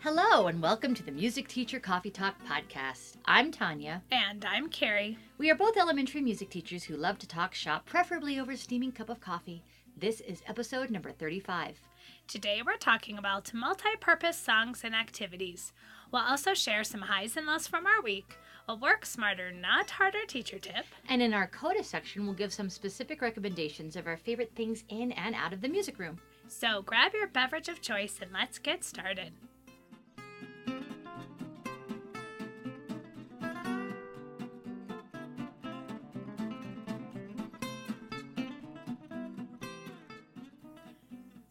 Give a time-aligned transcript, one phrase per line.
[0.00, 3.16] Hello, and welcome to the Music Teacher Coffee Talk podcast.
[3.24, 4.02] I'm Tanya.
[4.12, 5.18] And I'm Carrie.
[5.38, 8.92] We are both elementary music teachers who love to talk shop, preferably over a steaming
[8.92, 9.62] cup of coffee.
[9.96, 11.80] This is episode number 35.
[12.28, 15.72] Today we're talking about multi purpose songs and activities.
[16.12, 18.38] We'll also share some highs and lows from our week,
[18.68, 22.70] a work smarter, not harder teacher tip, And in our coda section, we'll give some
[22.70, 26.18] specific recommendations of our favorite things in and out of the music room.
[26.46, 29.32] so grab your beverage of choice and let's get started.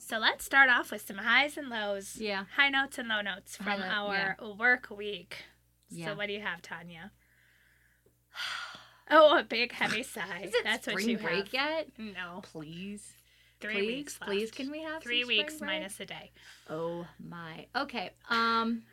[0.07, 2.15] So let's start off with some highs and lows.
[2.17, 2.45] Yeah.
[2.55, 5.35] High notes and low notes from note, our work week.
[5.89, 6.05] Yeah.
[6.05, 7.11] So what do you have, Tanya?
[9.09, 10.41] Oh, a big heavy sigh.
[10.43, 11.53] Is it That's spring what you break have.
[11.53, 11.87] yet?
[11.97, 13.13] No, Please.
[13.61, 14.19] three please, weeks.
[14.21, 15.65] please, can we have three weeks break?
[15.65, 16.31] minus a day?
[16.69, 17.67] Oh my.
[17.73, 18.09] Okay.
[18.29, 18.83] Um.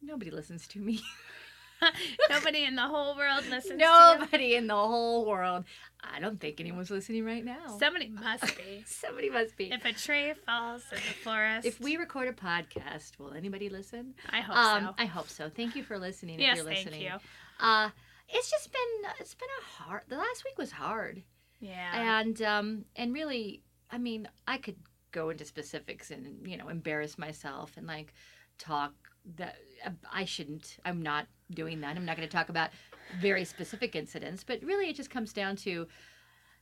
[0.00, 1.00] Nobody listens to me.
[2.30, 5.64] Nobody in the whole world listens to Nobody in the whole world.
[6.02, 7.76] I don't think anyone's listening right now.
[7.78, 8.84] Somebody must be.
[8.86, 9.72] Somebody must be.
[9.72, 14.14] if a tree falls in the forest, If we record a podcast, will anybody listen?
[14.30, 14.94] I hope um, so.
[14.98, 15.48] I hope so.
[15.48, 16.40] Thank you for listening.
[16.40, 17.02] yes, if you're thank listening.
[17.02, 17.12] you.
[17.60, 17.90] Uh,
[18.28, 20.02] it's just been it's been a hard.
[20.08, 21.22] The last week was hard,
[21.60, 22.20] Yeah.
[22.20, 24.76] and um, and really, I mean, I could
[25.12, 28.12] go into specifics and you know embarrass myself and like
[28.58, 28.92] talk
[29.36, 29.56] that
[30.12, 30.78] I shouldn't.
[30.84, 31.96] I'm not doing that.
[31.96, 32.70] I'm not going to talk about
[33.20, 35.86] very specific incidents, but really, it just comes down to.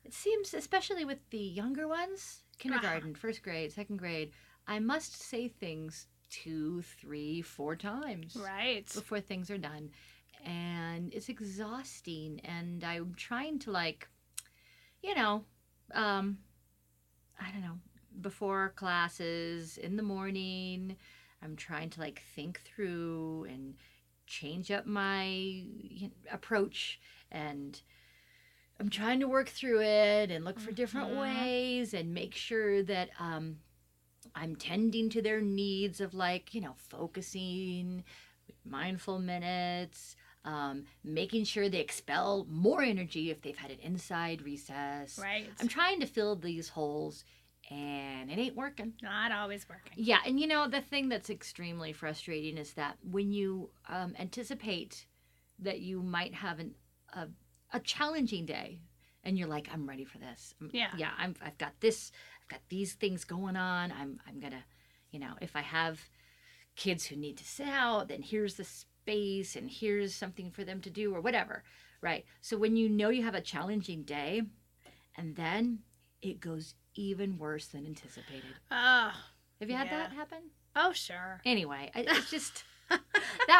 [0.04, 4.32] It seems, especially with the younger ones, kindergarten, first grade, second grade,
[4.66, 8.84] I must say things two, three, four times right.
[8.92, 9.90] before things are done
[10.44, 14.08] and it's exhausting and i'm trying to like
[15.02, 15.44] you know
[15.94, 16.38] um
[17.40, 17.78] i don't know
[18.20, 20.96] before classes in the morning
[21.42, 23.74] i'm trying to like think through and
[24.26, 27.82] change up my you know, approach and
[28.80, 31.20] i'm trying to work through it and look for different Mhm.
[31.20, 33.58] ways and make sure that um
[34.34, 38.04] i'm tending to their needs of like you know focusing
[38.64, 45.18] mindful minutes, um, making sure they expel more energy if they've had an inside recess.
[45.20, 45.48] Right.
[45.60, 47.24] I'm trying to fill these holes,
[47.72, 48.92] and it ain't working.
[49.02, 49.92] Not always working.
[49.96, 55.06] Yeah, and you know, the thing that's extremely frustrating is that when you um, anticipate
[55.58, 56.74] that you might have an,
[57.14, 57.28] a,
[57.72, 58.78] a challenging day,
[59.24, 60.54] and you're like, I'm ready for this.
[60.72, 60.90] Yeah.
[60.96, 62.10] Yeah, I'm, I've got this,
[62.42, 63.92] I've got these things going on.
[63.92, 64.64] I'm, I'm going to,
[65.10, 66.00] you know, if I have
[66.74, 70.80] kids who need to sit out, then here's the space and here's something for them
[70.80, 71.62] to do or whatever.
[72.00, 72.24] Right.
[72.40, 74.42] So when you know you have a challenging day,
[75.16, 75.80] and then
[76.20, 78.54] it goes even worse than anticipated.
[78.70, 79.12] Oh.
[79.60, 79.98] Have you had Yeah.
[80.08, 80.38] that happen?
[80.74, 81.40] Oh, sure.
[81.44, 83.00] Anyway, I- it's just that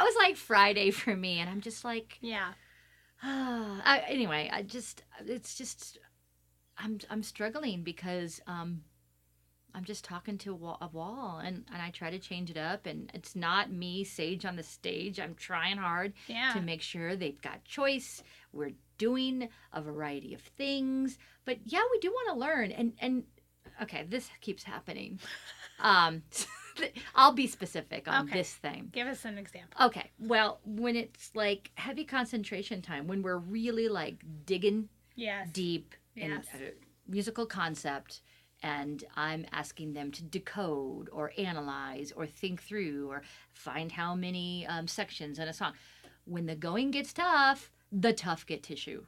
[0.04, 2.52] was like Friday for me, and I'm just like, Yeah.
[3.22, 5.98] I, anyway, I just it's just
[6.78, 8.82] I'm I'm struggling because um
[9.74, 12.56] I'm just talking to a wall, a wall, and and I try to change it
[12.56, 15.18] up, and it's not me sage on the stage.
[15.18, 16.52] I'm trying hard Yeah.
[16.54, 18.22] to make sure they've got choice.
[18.52, 22.70] We're doing a variety of things, but yeah, we do want to learn.
[22.72, 23.24] And and
[23.80, 25.18] okay, this keeps happening.
[25.80, 26.22] Um,
[27.16, 28.38] I'll be specific on Okay.
[28.38, 28.90] this thing.
[28.92, 29.84] Give us an example.
[29.86, 35.48] Okay, well, when it's like heavy concentration time, when we're really like digging Yes.
[35.50, 36.46] deep in Yes.
[36.54, 36.72] a
[37.10, 38.22] musical concept
[38.62, 44.66] and I'm asking them to decode or analyze or think through or find how many
[44.66, 45.72] um, sections in a song.
[46.24, 49.04] When the going gets tough, the tough get tissue.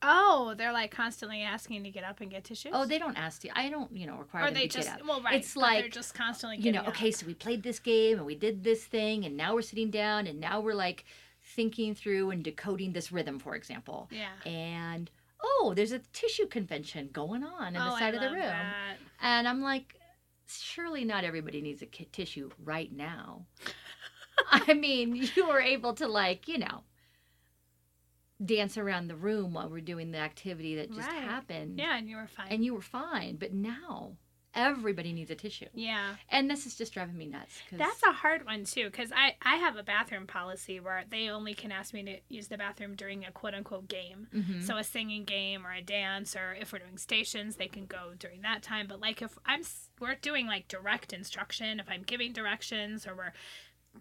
[0.00, 2.72] Oh, they're like constantly asking to get up and get tissues.
[2.74, 3.50] Oh, they don't ask you.
[3.54, 5.06] I don't, you know, require Or them they to just get up.
[5.06, 5.34] well, right?
[5.34, 8.26] It's like they're just constantly you know, getting okay, so we played this game and
[8.26, 11.04] we did this thing and now we're sitting down and now we're like
[11.42, 14.08] thinking through and decoding this rhythm, for example.
[14.12, 14.50] Yeah.
[14.50, 15.10] And
[15.40, 18.46] oh, there's a tissue convention going on in oh, the side I of the room.
[18.46, 18.96] That.
[19.20, 19.94] And I'm like,
[20.46, 23.46] surely not everybody needs a tissue right now.
[24.50, 26.82] I mean, you were able to, like, you know,
[28.44, 31.22] dance around the room while we're doing the activity that just Right.
[31.22, 31.78] happened.
[31.78, 32.48] Yeah, and you were fine.
[32.50, 33.36] And you were fine.
[33.36, 34.16] But now
[34.54, 35.66] everybody needs a tissue.
[35.74, 36.16] yeah.
[36.30, 37.60] And this is just driving me nuts.
[37.68, 41.28] 'cause- That's a hard one too, because I I have a bathroom policy where they
[41.28, 44.28] only can ask me to use the bathroom during a quote unquote game.
[44.34, 44.62] Mhm.
[44.62, 48.14] So a singing game or a dance, or if we're doing stations, they can go
[48.18, 48.86] during that time.
[48.86, 49.62] But like if I'm
[50.00, 53.32] we're doing like direct instruction, if I'm giving directions or we're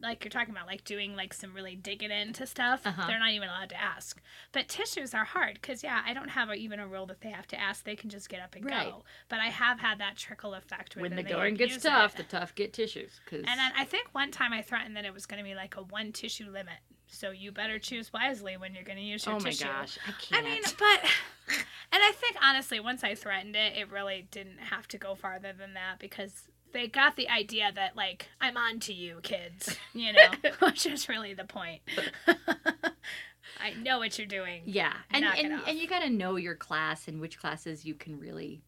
[0.01, 3.05] like you're talking about, like doing like some really digging into stuff, Uh-huh.
[3.07, 4.21] they're not even allowed to ask.
[4.51, 7.29] But tissues are hard because yeah, I don't have a, even a rule that they
[7.29, 7.83] have to ask.
[7.83, 8.89] They can just get up and Right.
[8.89, 9.03] go.
[9.29, 12.17] But I have had that trickle effect when the going gets tough, it.
[12.17, 13.19] the tough get tissues.
[13.25, 15.55] Cause And then I think one time I threatened that it was going to be
[15.55, 16.75] like a one tissue limit.
[17.09, 19.65] So you better choose wisely when you're going to use your tissue.
[19.65, 20.45] oh my gosh, I I can't.
[20.45, 21.09] mean, but
[21.93, 25.53] and I think honestly, once I threatened it, it really didn't have to go farther
[25.57, 29.77] than that because they got the idea that like I'm on to you, kids.
[29.93, 30.29] You know,
[30.59, 31.81] which is really the point.
[33.59, 34.63] I know what you're doing.
[34.65, 37.95] yeah, and knock and, and you got to know your class and which classes you
[37.95, 38.61] can really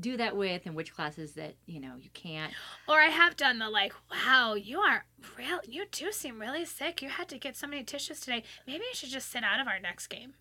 [0.00, 2.52] do that with, and which classes that you know you can't.
[2.88, 5.04] Or I have done the like, wow, you are
[5.38, 5.60] real.
[5.64, 7.00] You do seem really sick.
[7.02, 8.42] You had to get so many tissues today.
[8.66, 10.34] Maybe you should just sit out of our next game.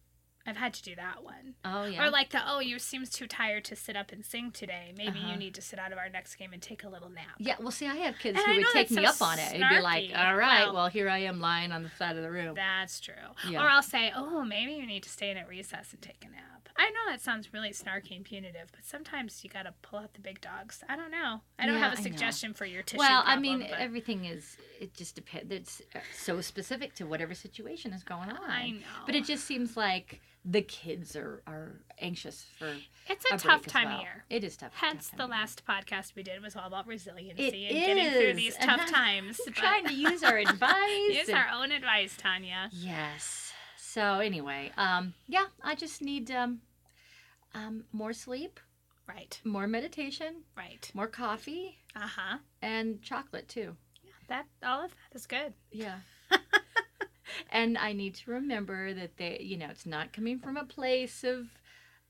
[0.45, 1.55] I've had to do that one.
[1.63, 2.05] Oh yeah.
[2.05, 4.93] Or like the, oh, you seems too tired to sit up and sing today.
[4.97, 5.31] Maybe Uh-huh.
[5.31, 7.25] you need to sit out of our next game and take a little nap.
[7.39, 9.39] yeah, well, see, I have kids And who I would take me so up on
[9.39, 9.55] it.
[9.55, 12.23] It'd be like, all right, Well- well, here I am lying on the side of
[12.23, 12.55] the room.
[12.55, 13.13] That's true.
[13.49, 13.63] Yeah.
[13.63, 16.29] Or I'll say, oh, maybe you need to stay in at recess and take a
[16.29, 16.41] nap.
[16.75, 20.15] I know that sounds really snarky and punitive, but sometimes you got to pull out
[20.15, 20.83] the big dogs.
[20.89, 21.41] I don't know.
[21.59, 22.97] I don't Yeah, have a suggestion for your tissue.
[22.97, 24.57] well, I mean, but everything is.
[24.81, 25.51] It just depends.
[25.51, 28.49] It's uh, so specific to whatever situation is going on.
[28.49, 28.79] I know.
[29.05, 32.73] But it just seems like the kids are are anxious for
[33.07, 33.95] it's a a tough time well.
[33.97, 34.25] of year.
[34.29, 34.71] It is tough.
[34.75, 35.31] Hence, tough the year.
[35.31, 38.89] last podcast we did was all about resiliency It and getting through these and tough
[38.91, 39.39] times.
[39.53, 41.09] Trying to use our advice.
[41.09, 42.69] Use and- our own advice, Tanya.
[42.73, 43.51] Yes.
[43.77, 46.61] So anyway, um, yeah, I just need um,
[47.53, 48.59] um, more sleep,
[49.07, 50.89] Right, more meditation, right.
[50.93, 52.37] more coffee, Uh huh.
[52.61, 53.75] and chocolate too.
[54.03, 55.53] Yeah, that all of that is good.
[55.71, 55.97] Yeah.
[57.51, 61.23] And I need to remember that they, you know, it's not coming from a place
[61.23, 61.47] of,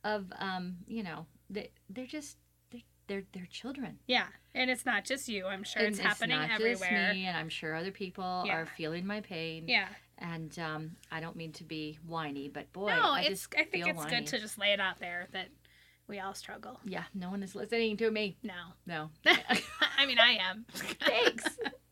[0.03, 2.37] of, um, you know, they they're just
[2.71, 3.99] they're they're, they're children.
[4.07, 5.45] Yeah, and it's not just you.
[5.45, 6.75] I'm sure And it's happening not everywhere.
[7.07, 8.55] Just me, and I'm sure other people Yeah.
[8.57, 9.65] are feeling my pain.
[9.67, 9.87] Yeah.
[10.19, 13.41] And um, I don't mean to be whiny, but boy, no, I it's.
[13.41, 14.09] just I think feel it's whiny.
[14.17, 15.49] good to just lay it out there that
[16.07, 16.79] we all struggle.
[16.85, 18.37] Yeah, no one is listening to me.
[18.43, 18.53] No,
[18.85, 19.09] No.
[19.97, 20.65] I mean I am.
[20.71, 21.43] Thanks.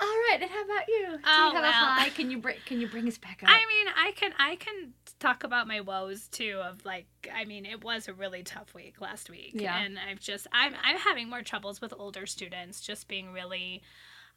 [0.00, 1.06] All right, and how about you?
[1.12, 1.70] Do Oh, you have well.
[1.70, 2.08] a high?
[2.10, 3.48] Can you bring Can you bring us back up?
[3.50, 6.60] I mean, I can I can talk about my woes too.
[6.62, 9.78] Of like, I mean, it was a really tough week last week, Yeah.
[9.78, 13.82] and I've just I'm I'm having more troubles with older students, just being really.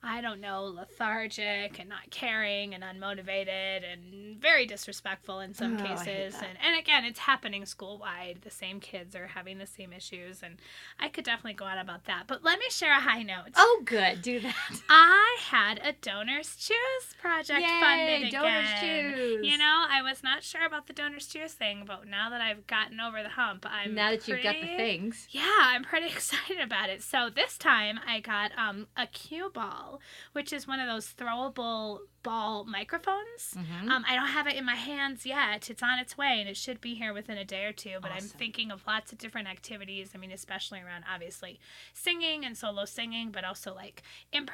[0.02, 5.84] I don't know, lethargic and not caring and unmotivated and very disrespectful in some Oh,
[5.84, 6.36] cases.
[6.36, 8.40] And, and again, it's happening school wide.
[8.42, 10.42] The same kids are having the same issues.
[10.42, 10.56] And
[11.00, 12.24] I could definitely go on about that.
[12.28, 13.50] But let me share a high note.
[13.58, 14.22] oh, good.
[14.22, 14.56] Do that.
[14.90, 18.42] I had a Donors Choose project Yay, funded again.
[18.42, 19.46] Donors Choose.
[19.46, 22.66] You know, I was not sure about the Donors Choose thing, but now that I've
[22.68, 25.28] gotten over the hump, I'm now that you've got the things.
[25.32, 27.02] Yeah, I'm pretty excited about it.
[27.04, 29.89] So this time I got um, a Qball,
[30.34, 33.54] which is one of those throwable ball microphones.
[33.56, 33.90] Mhm.
[33.90, 35.70] Um, I don't have it in my hands yet.
[35.70, 37.98] It's on its way, and it should be here within a day or two.
[38.02, 40.12] But I'm thinking of lots of different activities.
[40.14, 41.60] I mean, especially around obviously
[41.94, 44.04] singing and solo singing, but also like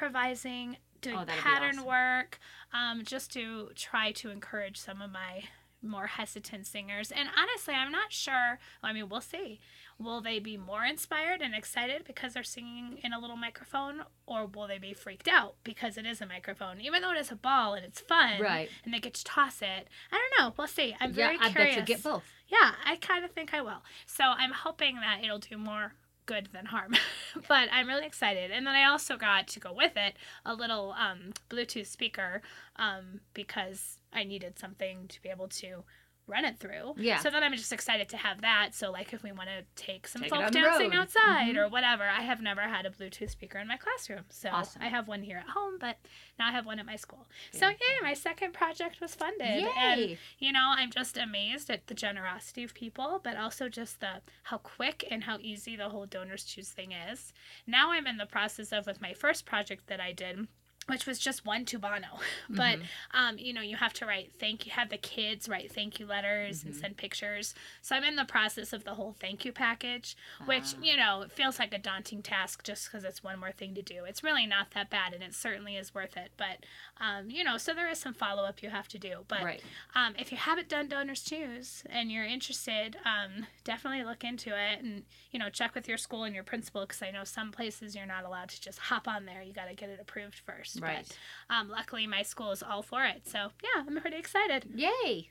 [0.00, 1.84] improvising, doing Oh, pattern awesome.
[1.86, 2.38] work,
[2.72, 5.44] um, just to try to encourage some of my
[5.82, 7.12] more hesitant singers.
[7.12, 8.58] And honestly, I'm not sure.
[8.82, 9.60] I mean, we'll see.
[9.98, 14.44] Will they be more inspired and excited because they're singing in a little microphone, or
[14.46, 17.36] will they be freaked out because it is a microphone, even though it is a
[17.36, 18.68] ball and it's fun, Right.
[18.84, 19.88] And they get to toss it.
[20.12, 20.54] I don't know.
[20.56, 20.94] We'll see.
[21.00, 21.76] I'm very yeah, I curious.
[21.76, 22.24] bet you get both.
[22.48, 23.82] Yeah, I kind of think I will.
[24.06, 25.94] So I'm hoping that it'll do more
[26.26, 26.94] good than harm.
[27.48, 28.50] but I'm really excited.
[28.50, 32.42] And then I also got to go with it a little um, Bluetooth speaker
[32.76, 35.84] um, because I needed something to be able to
[36.28, 36.94] run it through.
[36.96, 37.18] Yeah.
[37.20, 38.74] So then I'm just excited to have that.
[38.74, 41.58] So like if we want to take some Take folk dancing outside Mhm.
[41.58, 44.24] or whatever, I have never had a Bluetooth speaker in my classroom.
[44.28, 44.82] So Awesome.
[44.82, 45.98] I have one here at home, but
[46.38, 47.26] now I have one at my school.
[47.52, 49.62] so yay, my second project was funded.
[49.62, 49.72] Yay.
[49.78, 54.20] And you know, I'm just amazed at the generosity of people, but also just the
[54.44, 57.32] how quick and how easy the whole donors choose thing is.
[57.66, 60.48] Now I'm in the process of with my first project that I did.
[60.88, 62.86] Which was just one Tubano, but Mhm.
[63.10, 66.06] um, you know you have to write thank you, have the kids write thank you
[66.06, 66.80] letters and Mhm.
[66.80, 67.56] send pictures.
[67.82, 70.80] So I'm in the process of the whole thank you package, which Ah.
[70.80, 74.04] you know feels like a daunting task just because it's one more thing to do.
[74.04, 76.30] It's really not that bad, and it certainly is worth it.
[76.36, 76.64] But
[76.98, 79.24] um, you know, so there is some follow up you have to do.
[79.26, 79.62] But right.
[79.96, 84.82] um, if you haven't done Donors Choose and you're interested, um, definitely look into it
[84.82, 87.96] and you know check with your school and your principal because I know some places
[87.96, 89.42] you're not allowed to just hop on there.
[89.42, 90.82] You got to get it approved first first.
[90.82, 91.18] Right.
[91.48, 93.26] But, um, luckily, my school is all for it.
[93.26, 94.66] So yeah, I'm pretty excited.
[94.74, 95.30] Yay!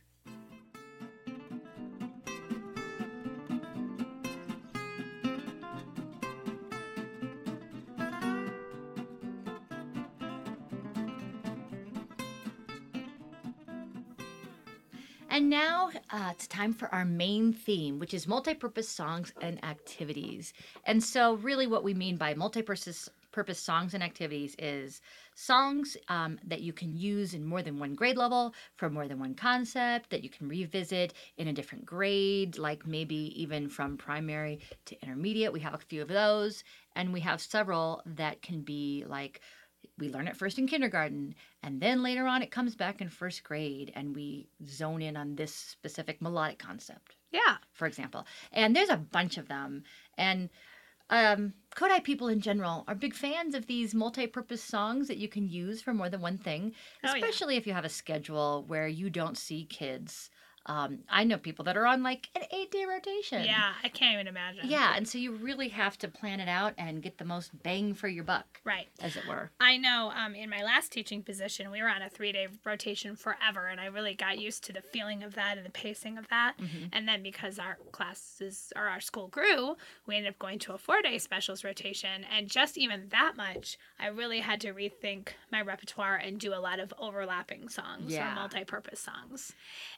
[15.27, 20.53] And now uh, it's time for our main theme, which is multi-purpose songs and activities.
[20.85, 25.01] And so, really, what we mean by multi-purpose purpose songs and activities is
[25.35, 29.19] songs um, that you can use in more than one grade level for more than
[29.19, 34.61] one concept that you can revisit in a different grade, like maybe even from primary
[34.85, 35.51] to intermediate.
[35.51, 36.63] We have a few of those,
[36.95, 39.41] and we have several that can be like
[39.97, 43.43] we learn it first in kindergarten and then later on it comes back in first
[43.43, 47.57] grade and we zone in on this specific melodic concept Yeah.
[47.71, 49.83] for example and there's a bunch of them
[50.17, 50.49] and
[51.09, 55.47] um, Kodály people in general are big fans of these multi-purpose songs that you can
[55.47, 57.25] use for more than one thing, Oh, yeah.
[57.25, 60.29] especially if you have a schedule where you don't see kids.
[60.67, 63.43] Um, I know people that are on like an eight-day rotation.
[63.43, 63.73] Yeah.
[63.83, 64.61] I can't even imagine.
[64.67, 67.93] Yeah, and so you really have to plan it out and get the most bang
[67.93, 68.87] for your buck, Right.
[68.99, 69.51] as it were.
[69.59, 73.15] I know um, in my last teaching position, we were on a three day rotation
[73.15, 76.27] forever, and I really got used to the feeling of that and the pacing of
[76.29, 76.55] that.
[76.57, 76.89] Mhm.
[76.91, 80.77] And then because our classes or our school grew, we ended up going to a
[80.79, 82.23] four day specials rotation.
[82.23, 86.57] And just even that much, I really had to rethink my repertoire and do a
[86.59, 88.31] lot of overlapping songs Yeah.
[88.31, 89.53] or multi purpose songs.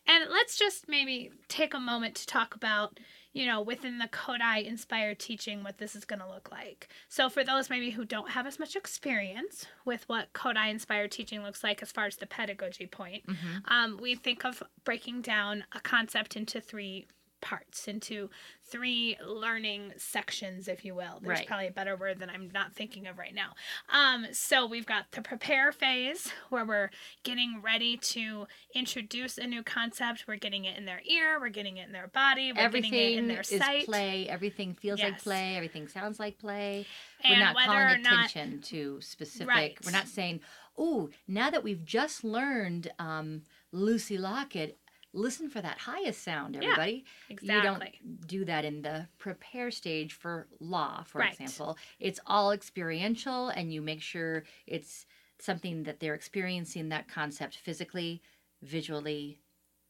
[0.06, 3.00] And let's just maybe take a moment to talk about
[3.34, 6.88] you know, within the Kodály inspired teaching, what this is going to look like.
[7.08, 11.44] So, for those maybe who don't have as much experience with what Kodály inspired teaching
[11.44, 13.62] looks like as far as the pedagogy point, Mhm.
[13.70, 17.06] um, we think of breaking down a concept into three
[17.42, 18.30] parts, into
[18.64, 21.20] three learning sections, if you will.
[21.22, 21.48] There's Right.
[21.48, 23.54] probably a better word that I'm not thinking of right now.
[23.90, 26.90] Um, so, we've got the prepare phase where we're
[27.24, 30.26] getting ready to introduce a new concept.
[30.28, 32.88] We're getting it in their ear, we're getting it in their body, we're getting it
[32.98, 33.86] Everything in their is sight.
[33.86, 34.28] play.
[34.28, 35.56] Everything feels like play.
[35.56, 36.86] Everything sounds like play.
[37.24, 39.48] And we're not whether calling or not attention to specific.
[39.48, 39.78] Right.
[39.86, 40.42] We're not saying,
[40.78, 44.78] "Oh, now that we've just learned um, Lucy Locket,
[45.14, 47.50] listen for that highest sound, Yeah, everybody." exactly.
[47.54, 51.24] You don't do that in the prepare stage for la, for Right.
[51.24, 51.78] example.
[52.00, 55.06] It's all experiential, and you make sure it's
[55.40, 58.22] something that they're experiencing that concept physically,
[58.62, 59.42] visually,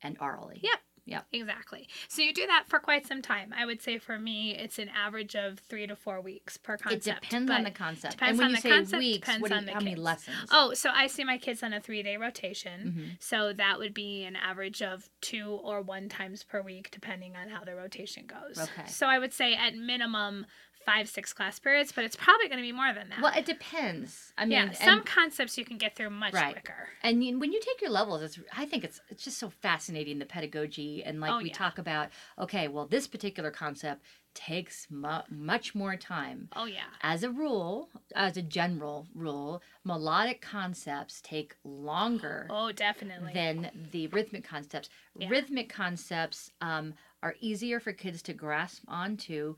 [0.01, 0.61] and orally.
[0.61, 0.79] Yep.
[1.07, 1.25] Yep.
[1.31, 1.87] Exactly.
[2.09, 3.53] So you do that for quite some time.
[3.57, 7.07] I would say for me, it's an average of three to four weeks per concept.
[7.07, 8.13] It depends on the concept.
[8.17, 9.79] depends and when on you the say concept, weeks, depends what you, on the how
[9.79, 10.01] many kids.
[10.03, 10.37] lessons?
[10.51, 12.93] Oh, so I see my kids on a three day rotation.
[13.17, 13.23] Mhm.
[13.23, 17.49] So that would be an average of two or one times per week, depending on
[17.49, 18.59] how the rotation goes.
[18.59, 18.87] Okay.
[18.87, 20.45] So I would say at minimum
[20.87, 23.21] five, six class periods, but it's probably going to be more than that.
[23.21, 24.31] Well, it depends.
[24.37, 26.53] I mean, yeah, and, some concepts you can get through much Right.
[26.53, 26.87] quicker.
[27.03, 30.17] and you, when you take your levels, it's I think it's it's just so fascinating
[30.17, 31.53] the pedagogy and like Oh, we yeah.
[31.53, 32.07] talk about.
[32.39, 34.01] Okay, well, this particular concept
[34.33, 36.47] takes mu- much more time.
[36.55, 36.83] Oh, yeah.
[37.01, 43.33] As a rule, as a general rule, melodic concepts take longer Oh, definitely.
[43.33, 44.89] than the rhythmic concepts.
[45.17, 45.27] Yeah.
[45.29, 49.55] Rhythmic concepts um, are easier for kids to grasp onto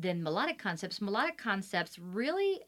[0.00, 1.00] than melodic concepts.
[1.00, 2.60] Melodic concepts really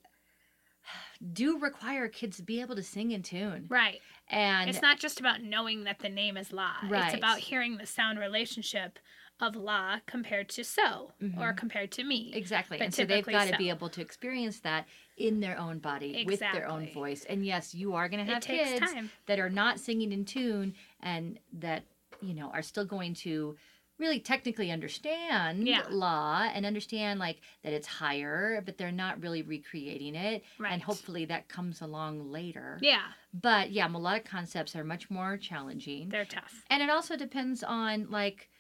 [1.32, 3.66] do require kids to be able to sing in tune.
[3.68, 4.00] right.
[4.28, 6.72] And it's not just about knowing that the name is la.
[6.88, 7.04] Right.
[7.06, 8.98] It's about hearing the sound relationship
[9.40, 11.56] of la compared to so or Mhm.
[11.56, 12.30] compared to me.
[12.32, 12.78] exactly.
[12.78, 14.86] but And so they've got to be able to experience that
[15.18, 17.24] in their own body with their own voice.
[17.26, 19.10] And yes, you are going to have kids time.
[19.26, 21.84] that are not singing in tune and that,
[22.22, 23.56] you know, are still going to
[24.02, 25.84] really technically understand Yeah.
[25.88, 30.44] la and understand like that it's higher, but they're not really recreating it.
[30.58, 30.72] Right.
[30.72, 32.78] And hopefully that comes along later.
[32.82, 36.10] Yeah, But yeah, melodic concepts are much more challenging.
[36.10, 36.64] they're tough.
[36.68, 38.50] and it also depends on like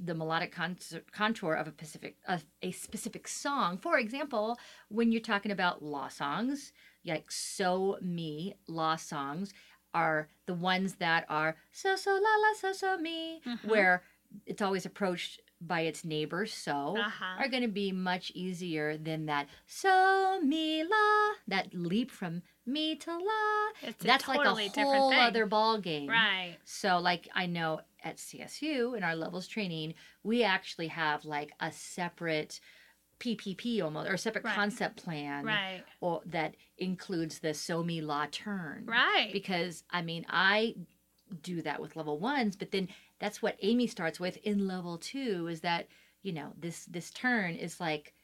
[0.00, 0.76] the melodic con-
[1.12, 3.78] contour of a specific of a specific song.
[3.78, 6.72] For example, when you're talking about la songs,
[7.04, 9.52] like "So Me" la songs
[9.94, 13.64] are the ones that are "So So La La So So Me," Mhm.
[13.68, 14.02] where
[14.46, 17.24] it's always approached by its neighbor "So." Uh-huh.
[17.38, 22.96] Are going to be much easier than that "So Me La" that leap from me
[22.96, 23.88] to la.
[23.88, 26.08] It's a That's totally like a different whole other ball game.
[26.10, 26.56] Right.
[26.64, 31.72] So, like, I know at CSU in our levels training, we actually have like a
[31.72, 32.60] separate
[33.20, 34.54] PPP almost or a separate Right.
[34.54, 35.84] concept plan Right.
[36.00, 38.84] or that includes the so me la turn.
[38.86, 39.30] Right.
[39.32, 40.74] Because I mean, I
[41.42, 42.88] do that with level ones, but then
[43.20, 45.88] that's what Amy starts with in level two is that
[46.22, 48.14] you know this this turn is like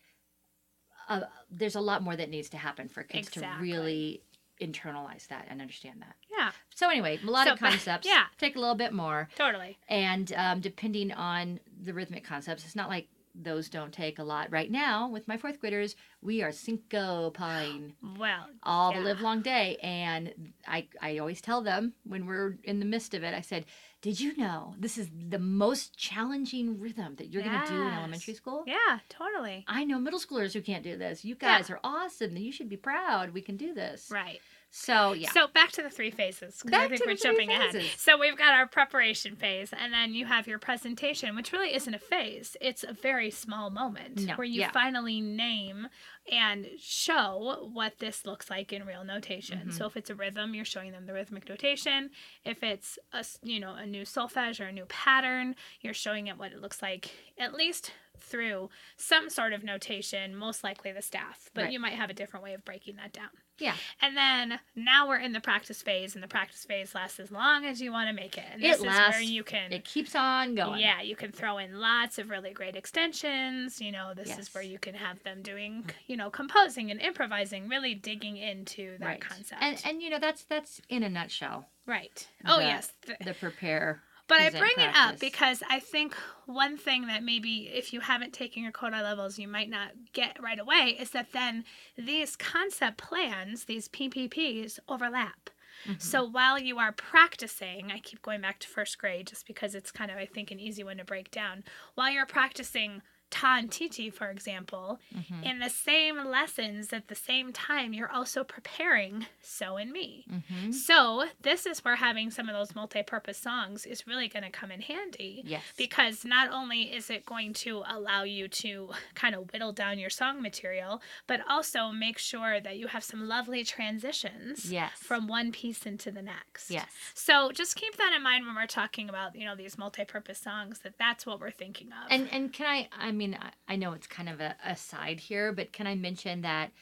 [1.09, 1.21] uh,
[1.51, 4.23] there's a lot more that needs to happen for kids to really
[4.63, 6.15] internalize that and understand that.
[6.31, 6.51] yeah.
[6.75, 8.25] So anyway, melodic So, concepts yeah.
[8.39, 9.77] take a little bit more, Totally.
[9.89, 14.51] and um, depending on the rhythmic concepts, it's not like those don't take a lot.
[14.53, 18.47] Right now, with my fourth graders, we are syncopine Well.
[18.63, 18.99] all Yeah.
[19.01, 23.13] the live long day, and I I always tell them when we're in the midst
[23.15, 23.67] of it, I said,
[24.05, 27.89] Did you know this is the most challenging rhythm that you're going to do in
[27.89, 28.63] elementary school?
[28.67, 29.65] Yeah, totally.
[29.67, 31.25] I know middle schoolers who can't do this.
[31.25, 31.57] You Yeah.
[31.57, 32.37] guys are awesome.
[32.37, 33.33] You should be proud.
[33.33, 34.11] We can do this.
[34.13, 34.43] Right.
[34.77, 35.31] So, yeah.
[35.31, 36.61] So back to the three phases.
[36.61, 37.81] 'cause I think we're jumping ahead.
[37.97, 41.95] So we've got our preparation phase, and then you have your presentation, which really isn't
[41.95, 42.57] a phase.
[42.61, 44.73] It's a very small moment No, where you yeah.
[44.73, 45.89] finally name
[46.31, 49.59] and show what this looks like in real notation.
[49.61, 49.71] Mm-hmm.
[49.71, 52.11] So if it's a rhythm, you're showing them the rhythmic notation.
[52.45, 56.37] If it's a you know a new solfege or a new pattern, you're showing it
[56.37, 61.49] what it looks like at least through some sort of notation, most likely the staff,
[61.55, 61.73] but Right.
[61.73, 63.31] you might have a different way of breaking that down.
[63.59, 63.75] Yeah.
[64.03, 67.65] And then now we're in the practice phase, and the practice phase lasts as long
[67.65, 68.45] as you want to make it.
[68.53, 70.81] And It this is lasts- where you can, It keeps on going.
[70.81, 73.81] yeah, you can throw in lots of really great extensions.
[73.81, 74.39] You know, this Yes.
[74.39, 78.99] is where you can have them doing, you know, composing and improvising, really digging into
[78.99, 79.21] that Right.
[79.21, 79.63] concept.
[79.63, 82.27] And, and, you know, that's that's in a nutshell right.
[82.47, 82.93] Oh the- yes.
[83.07, 84.03] The- the prepare.
[84.27, 86.15] But I bring it up because I think
[86.47, 90.43] one thing that maybe if you haven't taken your Kodály levels, you might not get
[90.43, 91.65] right away is that then
[91.97, 95.51] these concept plans, these PPPs, overlap.
[95.87, 95.99] Mm-hmm.
[95.99, 99.91] So while you are practicing, I keep going back to first grade just because it's
[99.91, 101.65] kind of, I think, an easy one to break down.
[101.95, 105.45] While you're practicing Ta and Titi, for example, Mm-hmm.
[105.45, 110.25] in the same lessons at the same time, you're also preparing So and Me.
[110.29, 114.51] hmm So this is where having some of those multi-purpose songs is really going to
[114.51, 115.63] come in handy Yes.
[115.77, 120.11] because not only is it going to allow you to kind of whittle down your
[120.11, 124.93] song material, but also make sure that you have some lovely transitions yes.
[124.97, 126.71] from one piece into the next.
[126.71, 126.87] yes.
[127.15, 130.81] So just keep that in mind when we're talking about, you know, these multi-purpose songs
[130.81, 132.11] that that's what we're thinking of.
[132.11, 132.89] And and can I?
[132.97, 136.43] I mean, I, I know it's kind of a aside here, but can I mention
[136.43, 136.73] that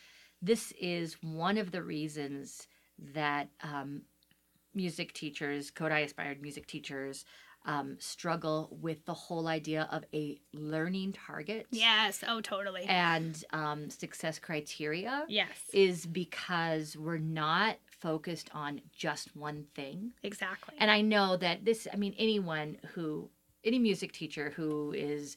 [0.40, 2.66] this is one of the reasons
[3.14, 4.02] that um,
[4.74, 7.24] music teachers, Kodály aspired music teachers,
[7.64, 12.82] um, struggle with the whole idea of a learning target yes, oh totally.
[12.82, 15.24] and um, success criteria.
[15.28, 15.48] yes.
[15.72, 20.12] Is because we're not focused on just one thing.
[20.24, 20.74] exactly.
[20.78, 23.30] And I know that this, I mean, anyone who,
[23.64, 25.36] any music teacher who is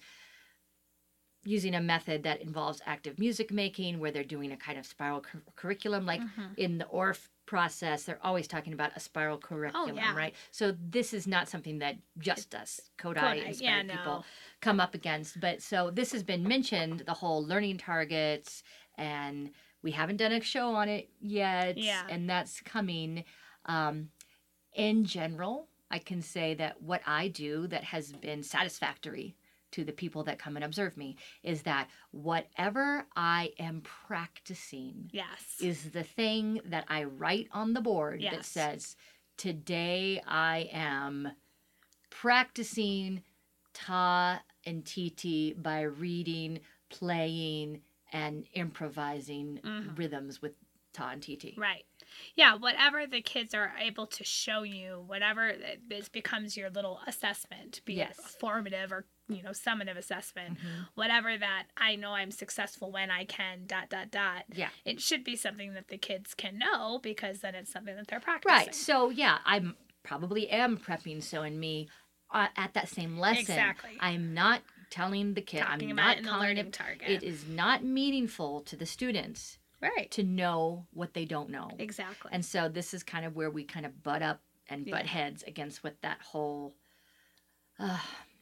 [1.46, 5.22] using a method that involves active music making, where they're doing a kind of spiral
[5.22, 6.58] cur- curriculum, like Mhm.
[6.58, 10.16] in the Orff process, they're always talking about a spiral curriculum, Oh, yeah.
[10.16, 10.34] right?
[10.52, 14.26] So this is not something that just us Kodály, Kodály, inspired yeah, people no.
[14.62, 15.40] come up against.
[15.40, 18.64] But so this has been mentioned, the whole learning targets,
[18.96, 19.52] and
[19.84, 21.78] we haven't done a show on it yet.
[21.78, 22.08] Yeah.
[22.10, 23.24] And that's coming.
[23.66, 24.10] Um,
[24.74, 29.36] in general, I can say that what I do that has been satisfactory
[29.72, 35.58] to the people that come and observe me is that whatever I am practicing Yes.
[35.60, 38.96] is the thing that I write on the board that says,
[39.38, 41.32] Today I am
[42.10, 43.22] practicing
[43.74, 47.82] ta and titi by reading, playing,
[48.14, 49.98] and improvising Mhm.
[49.98, 50.54] rhythms with
[50.94, 51.56] ta and titi.
[51.58, 51.86] Right.
[52.36, 57.82] Yeah, whatever the kids are able to show you, whatever this becomes your little assessment,
[57.84, 58.18] be Yes.
[58.18, 60.88] it formative or you know summative assessment, Mhm.
[60.96, 64.46] whatever that I know I'm successful when I can dot dot dot.
[64.54, 64.70] Yeah.
[64.86, 68.20] It should be something that the kids can know because then it's something that they're
[68.20, 68.56] practicing.
[68.56, 68.76] Right.
[68.76, 71.90] So yeah, I'm probably am prepping so in me
[72.32, 73.42] uh, at that same lesson.
[73.42, 73.98] Exactly.
[74.00, 74.62] I'm not
[74.92, 75.62] telling the kid.
[75.62, 76.74] Talking I'm about not the calling learning it.
[76.74, 77.10] target.
[77.10, 80.10] It is not meaningful to the students right.
[80.12, 81.72] to know what they don't know.
[81.80, 82.30] Exactly.
[82.32, 85.10] And so this is kind of where we kind of butt up and butt Yeah.
[85.12, 86.76] heads against what that whole.
[87.80, 88.00] Uh,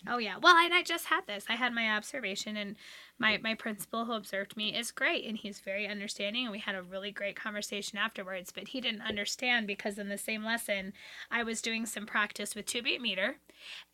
[0.08, 0.36] Oh yeah.
[0.42, 1.46] Well, and I just had this.
[1.50, 2.76] I had my observation, and
[3.20, 6.76] my my principal who observed me is great, and he's very understanding, and we had
[6.76, 8.52] a really great conversation afterwards.
[8.52, 10.94] But he didn't understand because in the same lesson,
[11.32, 13.38] I was doing some practice with two beat meter,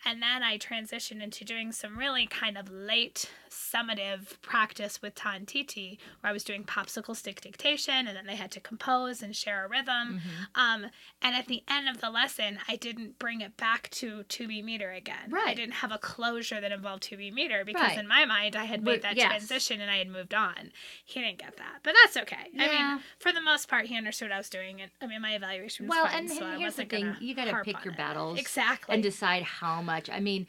[0.06, 5.46] and then I transitioned into doing some really kind of late summative practice with Tan
[5.46, 9.36] Titi, where I was doing popsicle stick dictation, and then they had to compose and
[9.36, 10.22] share a rhythm.
[10.22, 10.48] mhm.
[10.56, 10.86] Um,
[11.22, 14.92] and at the end of the lesson, I didn't bring it back to 2B meter
[14.92, 15.30] again.
[15.30, 17.98] right I didn't have a closure that involved 2B meter because Right.
[17.98, 19.30] in my mind, I had But- made that yes.
[19.30, 20.72] transition and I had moved on.
[21.06, 22.48] He didn't get that, but that's okay.
[22.58, 25.22] I mean, for the most part, he understood what I was doing, and I mean,
[25.22, 27.84] my evaluation was Well, fine, and so I here's the thing: you got to pick
[27.84, 30.10] your battles exactly and decide how much.
[30.10, 30.48] I mean,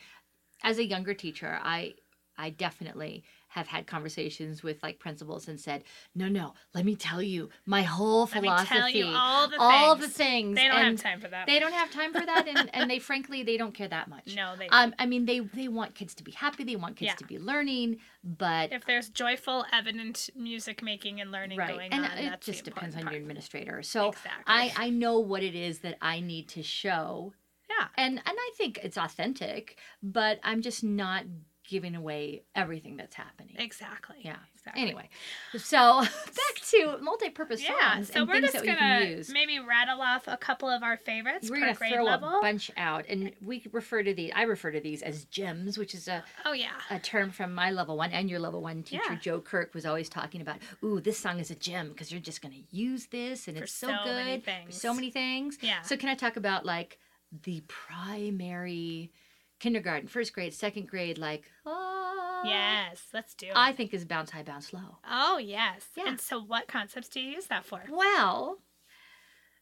[0.63, 1.95] as a younger teacher, I
[2.37, 5.85] I definitely have had conversations with like principals and said,
[6.15, 9.57] "No, no, let me tell you my whole Let me philosophy, tell you all the
[9.61, 10.07] all things.
[10.07, 11.47] the things." They don't and have time for that.
[11.47, 14.35] They don't have time for that, and, and they frankly they don't care that much.
[14.35, 14.69] no, they.
[14.69, 16.65] Um, I mean, they they want kids to be happy.
[16.65, 17.17] They want kids Yeah.
[17.17, 22.05] to be learning, but if there's joyful, evident music making and learning right, going and
[22.05, 23.83] on, it just depends on your administrator.
[23.83, 24.45] So exactly.
[24.47, 27.33] I I know what it is that I need to show
[27.69, 27.77] yeah.
[27.81, 27.87] Yeah.
[28.05, 31.25] and and I think it's authentic, but I'm just not
[31.71, 33.55] giving away everything that's happening.
[33.57, 34.17] Exactly.
[34.23, 34.35] Yeah.
[34.57, 34.83] Exactly.
[34.83, 35.09] Anyway,
[35.57, 37.95] so back to multi-purpose Yeah.
[37.95, 39.31] songs So and we're things just that we gonna can use.
[39.33, 42.29] maybe rattle off a couple of our favorites We're per gonna grade throw level.
[42.29, 44.33] a bunch out, and we refer to these.
[44.35, 46.73] I refer to these as gems, which is a, oh yeah.
[46.91, 49.17] a term from my level one and your level one teacher Yeah.
[49.17, 50.59] Joe Kirk was always talking about.
[50.85, 53.73] Ooh, this song is a gem because you're just gonna use this, and For it's
[53.73, 54.15] so, so good.
[54.17, 54.73] many for.
[54.73, 55.57] So many things.
[55.63, 55.81] Yeah.
[55.83, 56.99] So can I talk about like
[57.45, 59.11] the primary,
[59.61, 63.03] kindergarten, first grade, second grade, like ah, Yes.
[63.15, 63.53] Let's do it.
[63.55, 64.99] I think is bounce high, bounce low.
[65.09, 65.87] oh yes.
[65.97, 66.09] Yeah.
[66.09, 67.83] And so, what concepts do you use that for?
[67.89, 68.59] Well,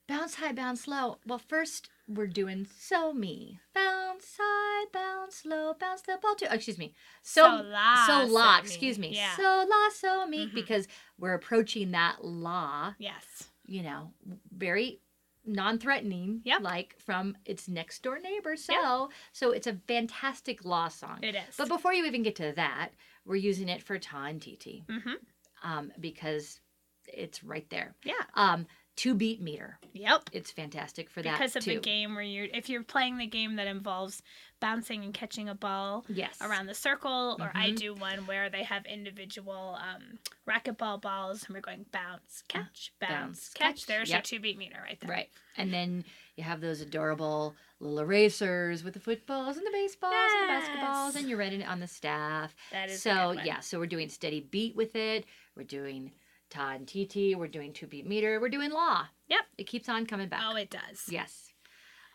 [0.08, 1.18] bounce high, bounce low.
[1.26, 3.61] Well, first we're doing so me.
[3.74, 6.50] Bounce high, bounce low, bounce the ball to.
[6.50, 6.94] Oh, excuse me.
[7.22, 8.56] So So la, so so la.
[8.56, 8.62] me.
[8.62, 9.08] Excuse me.
[9.14, 9.37] Yeah.
[9.37, 10.46] So la, so me.
[10.46, 10.54] Mhm.
[10.54, 12.94] Because we're approaching that la.
[12.98, 13.50] Yes.
[13.66, 14.12] You know,
[14.50, 15.00] very
[15.48, 16.42] non-threatening.
[16.44, 16.62] Yep.
[16.62, 18.56] Like from its next door neighbor.
[18.56, 21.18] So so it's a fantastic la song.
[21.22, 21.56] It is.
[21.56, 22.90] But before you even get to that,
[23.24, 25.14] we're using it for ta and tt mm-hmm.
[25.62, 26.61] um, because
[27.06, 27.94] it's right there.
[28.04, 28.12] Yeah.
[28.34, 28.66] Um,
[28.98, 29.78] two beat meter.
[29.92, 30.30] Yep.
[30.32, 31.74] It's fantastic for that Because of too.
[31.74, 34.22] the game where you're, if you're playing the game that involves
[34.58, 36.37] bouncing and catching a ball Yes.
[36.40, 37.76] around the circle, or I Mhm.
[37.76, 43.11] do one where they have individual um, racquetball balls, and we're going bounce, catch, bounce,
[43.12, 43.76] bounce, catch.
[43.76, 43.87] catch.
[43.87, 45.11] There's your two beat meter right there.
[45.11, 45.30] Right.
[45.56, 50.48] And then you have those adorable little erasers with the footballs and the baseballs and
[50.48, 52.52] the basketballs, and you're writing it on the staff.
[52.72, 55.24] That is so yeah, so we're doing steady beat with it.
[55.54, 56.11] We're doing
[56.50, 57.37] ta and tt.
[57.37, 58.40] We're doing two beat meter.
[58.40, 59.06] We're doing la.
[59.28, 59.40] Yep.
[59.58, 60.42] It keeps on coming back.
[60.44, 61.04] Oh, it does.
[61.08, 61.52] Yes.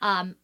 [0.02, 0.36] Um,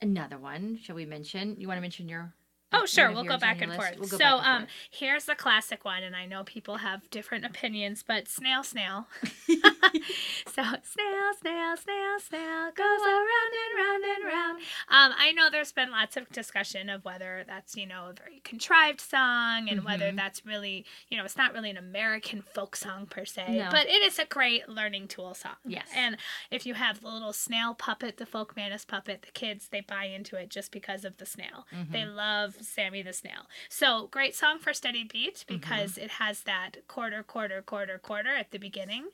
[0.00, 0.78] another one.
[0.82, 1.56] Shall we mention?
[1.58, 2.34] You want to mention your?
[2.72, 3.10] Oh, sure.
[3.12, 3.80] We'll go back and list?
[3.82, 3.98] forth.
[3.98, 4.70] We'll so, back and um, forth.
[4.90, 9.06] here's the classic one, and I know people have different opinions, but snail, snail.
[9.52, 14.58] so, snail, snail, snail, snail goes around and round and round.
[14.88, 18.40] Um, I know there's been lots of discussion of whether that's you know a very
[18.44, 20.16] contrived song, and whether Mhm.
[20.16, 23.68] that's really you know it's not really an American folk song per se, No.
[23.70, 25.56] but it is a great learning tool song.
[25.64, 25.88] Yes.
[25.94, 26.16] And
[26.50, 30.36] if you have the little snail puppet, the Folkmanis puppet, the kids they buy into
[30.36, 31.66] it just because of the snail.
[31.90, 32.14] They Mhm.
[32.14, 33.46] love Sammy the Snail.
[33.68, 35.56] So great song for steady beat Mm-hmm.
[35.56, 39.06] because it has that quarter, quarter, quarter, quarter at the beginning.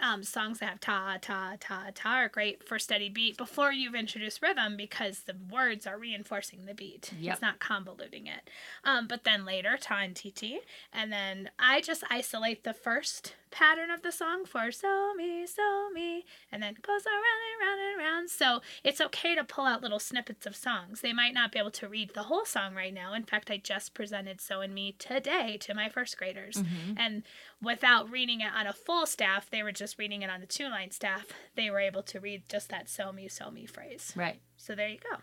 [0.00, 3.94] Um, songs that have ta, ta, ta, ta are great for steady beat before you've
[3.94, 7.12] introduced rhythm because the words are reinforcing the beat.
[7.20, 7.32] Yep.
[7.34, 8.50] It's not convoluting it.
[8.84, 10.60] Um, but then later, ta and tt.
[10.92, 15.90] And then I just isolate the first pattern of the song for so me, so
[15.92, 18.30] me, and then goes around and round and round.
[18.30, 21.02] So it's okay to pull out little snippets of songs.
[21.02, 23.12] They might not be able to read the whole song right now.
[23.12, 26.56] In fact, I just presented So and Me today to my first graders.
[26.56, 26.94] Mhm.
[26.96, 27.22] And
[27.62, 30.68] without reading it on a full staff, they were just reading it on the two
[30.68, 31.26] line staff.
[31.54, 34.12] They were able to read just that so me, so me phrase.
[34.16, 34.40] Right.
[34.56, 35.18] So there you go.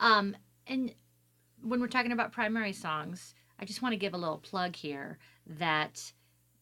[0.00, 0.94] Um, and
[1.62, 5.18] when we're talking about primary songs, I just want to give a little plug here
[5.46, 6.12] that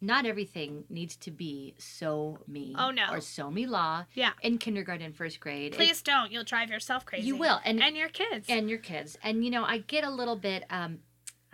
[0.01, 3.07] not everything needs to be so me Oh, no.
[3.11, 4.33] or so me la Yeah.
[4.43, 5.73] in kindergarten first grade.
[5.73, 6.31] It- Please don't.
[6.31, 7.27] You'll drive yourself crazy.
[7.27, 8.47] you will and And your kids.
[8.49, 9.19] and your kids.
[9.23, 11.01] And you know, I get a little bit um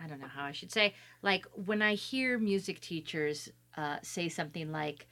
[0.03, 4.27] I don't know how I should say like when I hear music teachers uh say
[4.29, 5.07] something like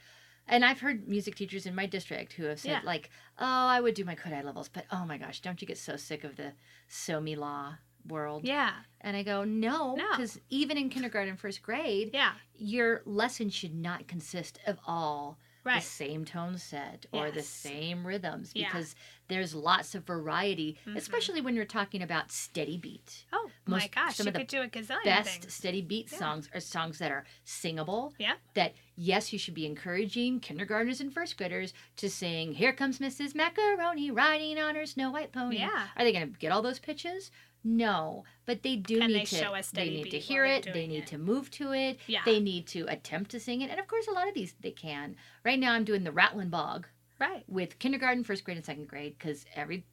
[0.47, 2.81] and I've heard music teachers in my district who have said Yeah.
[2.83, 5.77] like, "Oh, I would do my Kodály levels, but oh my gosh, don't you get
[5.77, 6.53] so sick of the
[6.89, 7.75] so me la
[8.07, 8.73] world?" yeah.
[9.01, 10.09] And I go, "No, No.
[10.11, 12.33] because even in kindergarten, first grade, Yeah.
[12.55, 18.51] your lesson should not consist of all the same tone set or the same rhythms
[18.55, 18.67] Yeah.
[18.67, 18.95] because
[19.27, 20.97] there's lots of variety, Mhm.
[20.97, 23.25] especially when you're talking about steady beat.
[23.31, 24.15] Oh my gosh.
[24.15, 25.53] some You of the could do a gazillion Best things.
[25.53, 26.17] steady beat Yeah.
[26.17, 28.13] songs are songs that are singable.
[28.17, 28.33] Yeah.
[28.55, 33.35] That yes, you should be encouraging kindergartners and first graders to sing "Here Comes Mrs.
[33.35, 35.89] Macaroni riding on her snow white pony." Yeah.
[35.95, 37.31] Are they going to get all those pitches?
[37.63, 39.63] No, but they do need they to.
[39.73, 40.67] they need to hear it.
[40.73, 41.07] They need it?
[41.07, 41.99] to move to it.
[42.07, 42.21] Yeah.
[42.25, 44.71] They need to attempt to sing it, and of course, a lot of these they
[44.71, 45.15] can.
[45.45, 46.87] Right now, I'm doing the Rattling Bog
[47.19, 47.43] Right.
[47.47, 49.85] with kindergarten, first grade, and second grade because every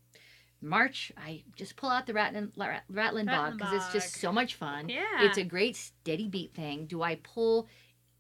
[0.61, 4.55] March I just pull out the Rattling Rat- Rattling Bog because it's just so much
[4.55, 4.89] fun.
[4.89, 5.05] Yeah.
[5.21, 6.87] It's a great steady beat thing.
[6.87, 7.69] Do I pull?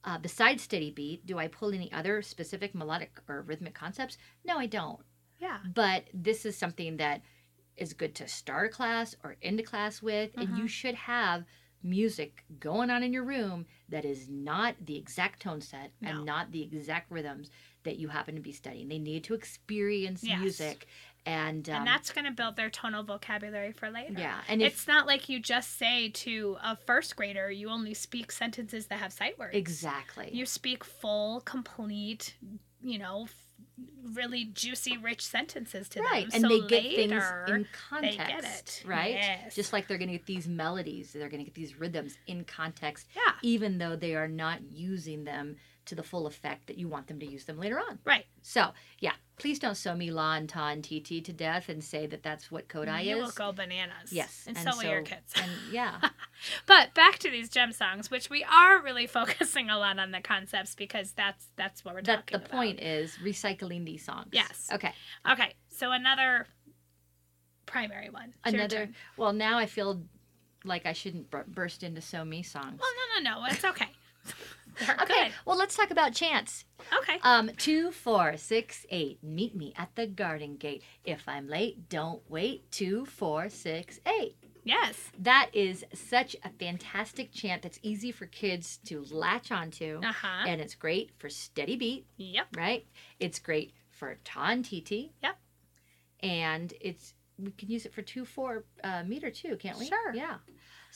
[0.05, 4.17] Uh, besides steady beat, do I pull any other specific melodic or rhythmic concepts?
[4.45, 5.01] No, I don't
[5.41, 5.59] yeah.
[5.75, 7.23] but this is something that
[7.79, 10.57] is good to start a class or end a class with and Mm-hmm.
[10.59, 11.45] you should have
[11.83, 16.11] music going on in your room that is not the exact tone set No.
[16.11, 17.51] and not the exact rhythms
[17.85, 20.41] that you happen to be studying they need to experience Yes.
[20.41, 20.87] music
[21.25, 24.15] and, um, and that's going to build their tonal vocabulary for later.
[24.19, 27.95] yeah and if It's not like you just say to a first grader, you only
[27.95, 29.55] speak sentences that have sight words.
[29.55, 32.35] exactly You speak full, complete,
[32.83, 33.29] you know,
[34.13, 36.43] really juicy, rich sentences to right them.
[36.43, 38.83] and so they get things in they context get it.
[38.87, 39.55] right Yes.
[39.55, 42.45] just like they're going to get these melodies they're going to get these rhythms in
[42.45, 45.57] context yeah, even though they are not using them
[45.89, 48.25] to the full effect that you want them to use them later on right.
[48.43, 48.71] so
[49.01, 52.23] yeah please don't so me la and ta and tt to death and say that
[52.23, 54.13] that's what Kodály you is You will go bananas.
[54.13, 55.33] yes and, so will your kids.
[55.41, 55.99] and yeah
[56.67, 60.21] But back to these gem songs, which we are really focusing a lot on the
[60.21, 62.51] concepts because that's that's what we're that talking the about.
[62.57, 64.69] point is recycling these songs Yes.
[64.73, 64.93] okay
[65.31, 66.47] Okay, so another
[67.67, 68.35] primary one.
[68.45, 70.03] It's another well now i feel
[70.65, 72.91] like i shouldn't bur- burst into so me songs Well,
[73.23, 73.47] no, no, no.
[73.47, 73.89] It's okay.
[74.81, 76.99] They're okay well let's talk about chants good.
[77.01, 77.19] Okay.
[77.23, 79.23] Um, two, four, six, eight.
[79.23, 80.83] Meet me at the garden gate.
[81.05, 82.71] If I'm late, don't wait.
[82.71, 84.37] Two, four, six, eight.
[84.65, 85.11] Yes.
[85.19, 90.01] That is such a fantastic chant that's easy for kids to latch onto.
[90.05, 90.45] Uh huh.
[90.47, 92.49] And it's great for steady beat, Yep.
[92.57, 92.87] right?
[93.19, 95.11] It's great for ta and tt.
[95.23, 95.37] Yep.
[96.21, 99.87] And it's we can use it for two, four uh, meter too, can't we?
[99.87, 100.15] Sure.
[100.15, 100.37] Yeah.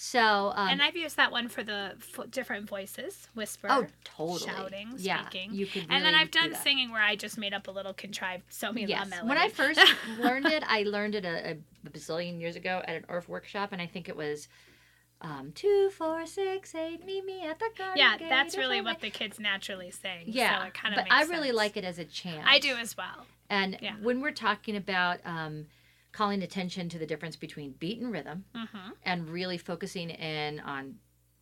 [0.04, 4.40] So um, and I've used that one for the f- different voices, whisper, oh totally
[4.40, 5.54] shouting, yeah, speaking.
[5.54, 5.86] You could.
[5.88, 6.62] and then I've done that.
[6.64, 9.08] singing where I just made up a little contrived so me Yes.
[9.08, 9.28] melody.
[9.28, 9.80] When I first
[10.18, 13.80] learned it, I learned it a, a bazillion years ago at an Orff workshop, and
[13.80, 14.48] I think it was
[15.20, 17.06] um, two, four, six, eight.
[17.06, 20.24] Meet me at the garden yeah, that's really what the kids naturally sing.
[20.26, 21.56] Yeah, so it kind of but I really sense.
[21.56, 22.44] like it as a chant.
[22.44, 23.26] I do as well.
[23.48, 23.94] And Yeah.
[24.02, 25.66] when we're talking about um,
[26.12, 28.90] calling attention to the difference between beat and rhythm, Mm-hmm.
[29.04, 30.96] and really focusing in on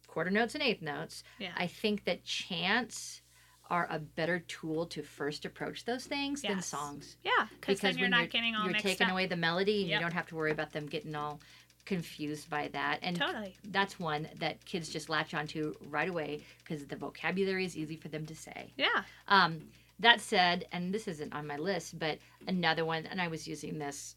[0.06, 1.52] quarter notes and eighth notes, Yeah.
[1.56, 3.22] I think that chants
[3.68, 7.16] are a better tool to first approach those things than songs.
[7.22, 9.12] Yeah, because then you're not getting all you're mixed taking up.
[9.12, 10.00] away the melody and Yep.
[10.00, 11.40] you don't have to worry about them getting all
[11.86, 13.56] confused by that and Totally.
[13.68, 18.08] that's one that kids just latch onto right away because the vocabulary is easy for
[18.08, 19.02] them to say Yeah.
[19.28, 19.60] um,
[19.98, 23.78] that said and this isn't on my list but another one and i was using
[23.78, 24.14] this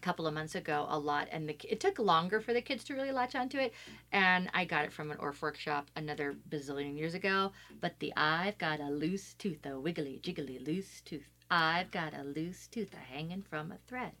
[0.00, 2.94] couple of months ago a lot and the, it took longer for the kids to
[2.94, 3.72] really latch onto it
[4.12, 8.58] and i got it from an Orff workshop another bazillion years ago but the i've
[8.58, 11.28] got a loose tooth a wiggly jiggly loose tooth.
[11.52, 14.12] I've got a loose tooth a hanging from a thread.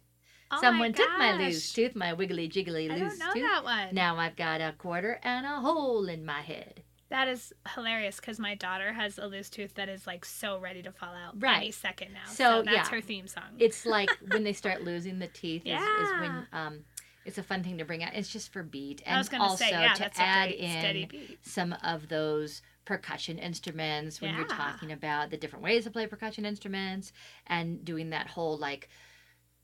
[0.50, 3.42] Oh my someone took my loose tooth my wiggly jiggly I loose don't know tooth.
[3.42, 3.88] that one.
[3.94, 8.38] now i've got a quarter and a hole in my head That is hilarious because
[8.38, 11.42] my daughter has a loose tooth that is like so ready to fall out any
[11.42, 11.74] Right.
[11.74, 12.26] second now.
[12.26, 12.94] So, So, that's yeah.
[12.94, 13.56] her theme song.
[13.58, 16.84] it's like when they start losing the teeth is, is when um
[17.26, 19.42] it's a fun thing to bring out it's just for beat and I was going
[19.42, 21.08] to also say, yeah, to add in
[21.42, 26.44] some of those percussion instruments when you're talking about the different ways to play percussion
[26.46, 27.12] instruments
[27.46, 28.88] and doing that whole like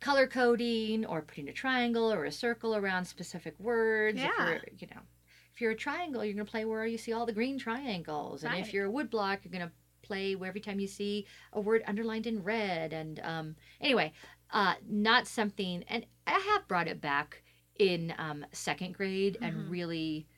[0.01, 4.59] color coding or putting a triangle or a circle around specific words Yeah.
[4.79, 5.01] you know
[5.57, 8.45] if you're a triangle you're going to play where you see all the green triangles
[8.45, 11.61] and if you're a woodblock, you're going to play where every time you see a
[11.61, 14.13] word underlined in red and um anyway
[14.53, 17.43] uh not something and i have brought it back
[17.79, 19.47] in um second grade Mhm.
[19.49, 20.29] and really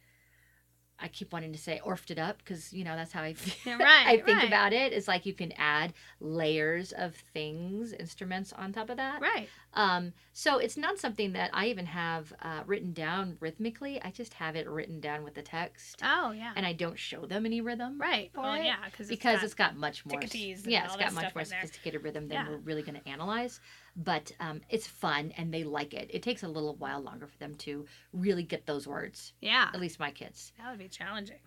[1.00, 3.78] I keep wanting to say orfed it up because you know that's how I Yeah,
[3.80, 4.48] I think right.
[4.48, 4.92] about it.
[4.92, 9.20] It's like you can add layers of things, instruments on top of that.
[9.20, 9.48] Right.
[9.78, 14.00] Um, so it's not something that I even have uh, written down rhythmically.
[14.02, 16.52] I just have it written down with the text, Oh, yeah.
[16.56, 18.30] and I don't show them any rhythm right.
[18.36, 20.20] Well, it, yeah, cause because it's it's got much more.
[20.20, 22.48] Yeah, it's got much more sophisticated rhythm than Yeah.
[22.50, 23.60] we're really going to analyze.
[23.96, 26.10] But um, it's fun, and they like it.
[26.12, 29.32] It takes a little while longer for them to really get those words.
[29.40, 30.52] yeah, At least my kids.
[30.58, 31.38] that would be challenging.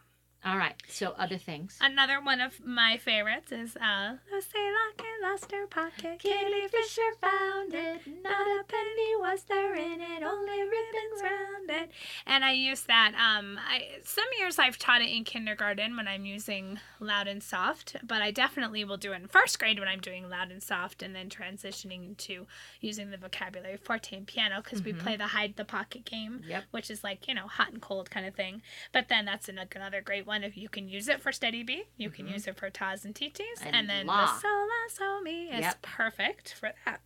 [0.43, 0.73] All right.
[0.87, 1.77] So other things.
[1.81, 6.17] Another one of my favorites is uh, Lucy Locket lost her pocket.
[6.17, 8.01] Kitty Fisher found it.
[8.23, 11.91] Not a penny was there in it, only ribbons round it.
[12.25, 13.11] And I use that.
[13.13, 17.97] Um, I some years I've taught it in kindergarten when I'm using loud and soft,
[18.01, 21.03] but I definitely will do it in first grade when I'm doing loud and soft,
[21.03, 22.47] and then transitioning into
[22.79, 24.99] using the vocabulary forte and piano because we Mhm.
[24.99, 26.63] play the hide the pocket game Yep.
[26.71, 28.63] which is like you know hot and cold kind of thing.
[28.91, 32.09] But then that's another great one if you can use it for steady B, you
[32.09, 32.31] can Mhm.
[32.33, 34.25] use it for tas and titis, And and, then la.
[34.25, 34.67] the sol
[34.99, 35.81] la mi is Yep.
[35.81, 37.01] perfect for that.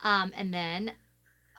[0.00, 0.92] Um, and then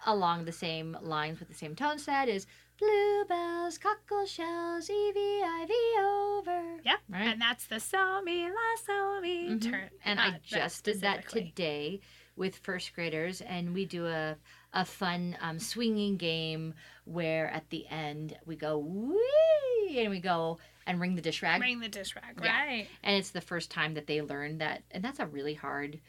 [0.06, 2.46] along the same lines with the same tone set is
[2.78, 6.80] bluebells, cockle shells, evie ivy over.
[6.84, 7.28] Yep, Right.
[7.30, 9.62] and that's the sol mi la sol mi Mhm.
[9.72, 9.90] turn.
[10.06, 12.00] And uh, I that just did that today
[12.36, 14.38] with first graders, and we do a
[14.74, 16.76] a fun um, swinging game
[17.06, 21.62] where at the end we go wee and we go and ring the dish rag,
[21.62, 22.66] Ring the dish rag, Yeah.
[22.66, 22.88] right?
[23.04, 26.00] and it's the first time that they learn that, and that's a really hard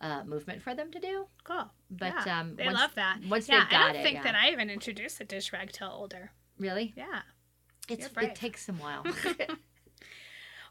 [0.00, 1.26] uh, movement for them to do.
[1.42, 1.68] Cool.
[1.90, 3.18] But yeah, um, they once, love that.
[3.28, 4.22] once yeah, they've got I don't it, think yeah.
[4.22, 6.30] that I even introduced the dish rag till older.
[6.58, 7.22] really, Yeah.
[7.88, 9.04] it's it takes some while.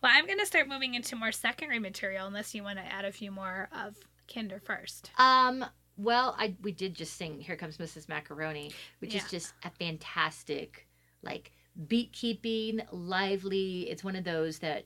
[0.03, 3.03] Well, I'm going to start moving into more secondary material unless you want to add
[3.03, 3.95] a few more of
[4.31, 5.11] Kinder first.
[5.17, 5.65] Um.
[5.99, 8.07] Well, I we did just sing "Here Comes Mrs.
[8.07, 10.87] Macaroni," which is just a fantastic,
[11.23, 11.51] like
[11.87, 13.89] beat keeping, lively.
[13.89, 14.85] It's one of those that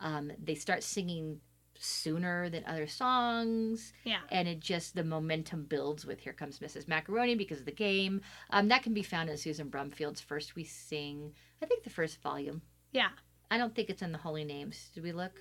[0.00, 1.40] um, they start singing
[1.78, 4.20] sooner than other songs, Yeah.
[4.30, 6.86] and it just the momentum builds with "Here Comes Mrs.
[6.88, 8.20] Macaroni" because of the game.
[8.50, 12.20] Um, that can be found in Susan Brumfield's "First We Sing." I think the first
[12.22, 12.62] volume.
[12.92, 13.08] Yeah.
[13.50, 14.90] I don't think it's in the Holy Names.
[14.94, 15.32] Did we look?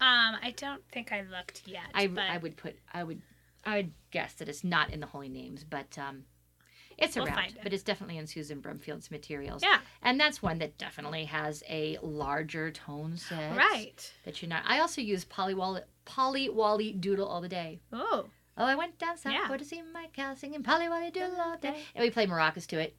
[0.00, 1.84] Um, I don't think I looked yet.
[1.94, 3.22] I, but I would put I would
[3.64, 6.24] I would guess that it's not in the holy names, but um,
[6.98, 7.34] it's We'll around.
[7.36, 7.60] find it.
[7.62, 9.62] But it's definitely in Susan Brumfield's materials.
[9.62, 9.80] Yeah.
[10.02, 13.56] and that's one that definitely has a larger tone set.
[13.56, 14.12] Right.
[14.24, 14.62] That you're not.
[14.66, 17.80] I also use Polly Wolly Polly Wolly Doodle all the day.
[17.92, 18.26] Oh,
[18.58, 19.54] Oh, I went down south Yeah.
[19.54, 22.78] to see my cow singing Polly Wolly Doodle all day, and we play maracas to
[22.78, 22.96] it.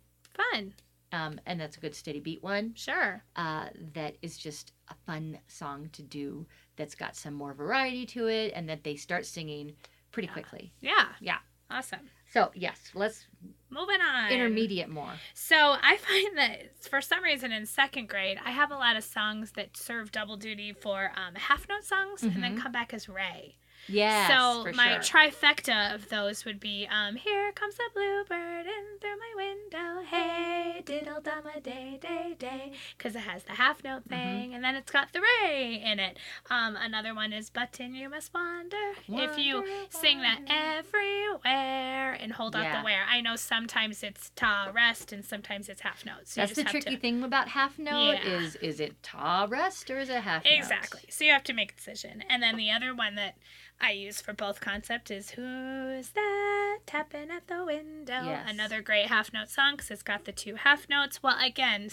[0.51, 0.73] fun.
[1.11, 2.73] Um, and that's a good steady beat one.
[2.75, 3.23] Sure.
[3.35, 6.45] Uh, that is just a fun song to do.
[6.75, 9.75] That's got some more variety to it, and that they start singing
[10.11, 10.33] pretty Yeah.
[10.33, 10.73] quickly.
[10.79, 11.07] Yeah.
[11.21, 11.39] Yeah.
[11.71, 12.07] Awesome.
[12.33, 13.25] So yes, let's
[13.69, 14.31] Moving on.
[14.31, 15.11] intermediate more.
[15.33, 19.03] So I find that for some reason in second grade, I have a lot of
[19.03, 22.61] songs that serve double duty for um, half note songs and then Mhm.
[22.61, 23.57] come back as re.
[23.87, 25.19] Yes, so my sure.
[25.31, 30.01] trifecta of those would be um, Here comes the bluebird in through my window.
[30.05, 32.73] Hey, diddle dum a day, day, day.
[32.97, 34.09] Because it has the half note Mm-hmm.
[34.09, 36.17] thing and then it's got the re in it.
[36.51, 38.75] Um, another one is Button, you must wander.
[39.07, 43.05] if you Wander, sing that everywhere and hold out the where.
[43.09, 46.33] I know sometimes it's ta rest and sometimes it's half notes.
[46.33, 48.39] So That's the tricky to, thing about half note Yeah.
[48.39, 50.53] is is it ta rest or is it half note?
[50.53, 51.01] Exactly.
[51.09, 52.23] So you have to make a decision.
[52.29, 53.35] And then the other one that
[53.79, 58.21] I use for both concept is Who's That Tapping at the Window?
[58.25, 58.45] Yes.
[58.49, 61.21] Another great half note song because it's got the two half notes.
[61.21, 61.89] Well, again,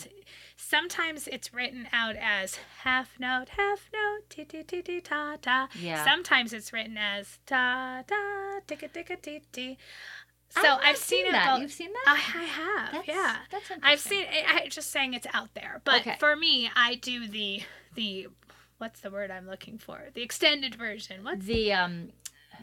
[0.56, 5.68] sometimes it's written out as half note, half note, ti ti ti ti ta ta.
[5.78, 6.04] Yeah.
[6.04, 9.78] Sometimes it's written as ta ta, ticka ticka ti ti.
[10.48, 11.50] So I've, seen, it that.
[11.52, 11.62] both.
[11.62, 12.04] You've seen that?
[12.06, 13.36] I, I have, That's, yeah.
[13.50, 14.24] That's I've seen.
[14.30, 16.16] I I just saying it's out there, but Okay.
[16.20, 17.62] for me, I do the
[17.94, 18.28] the
[18.84, 20.10] what's the word I'm looking for?
[20.12, 21.24] The extended version.
[21.24, 22.10] What's the um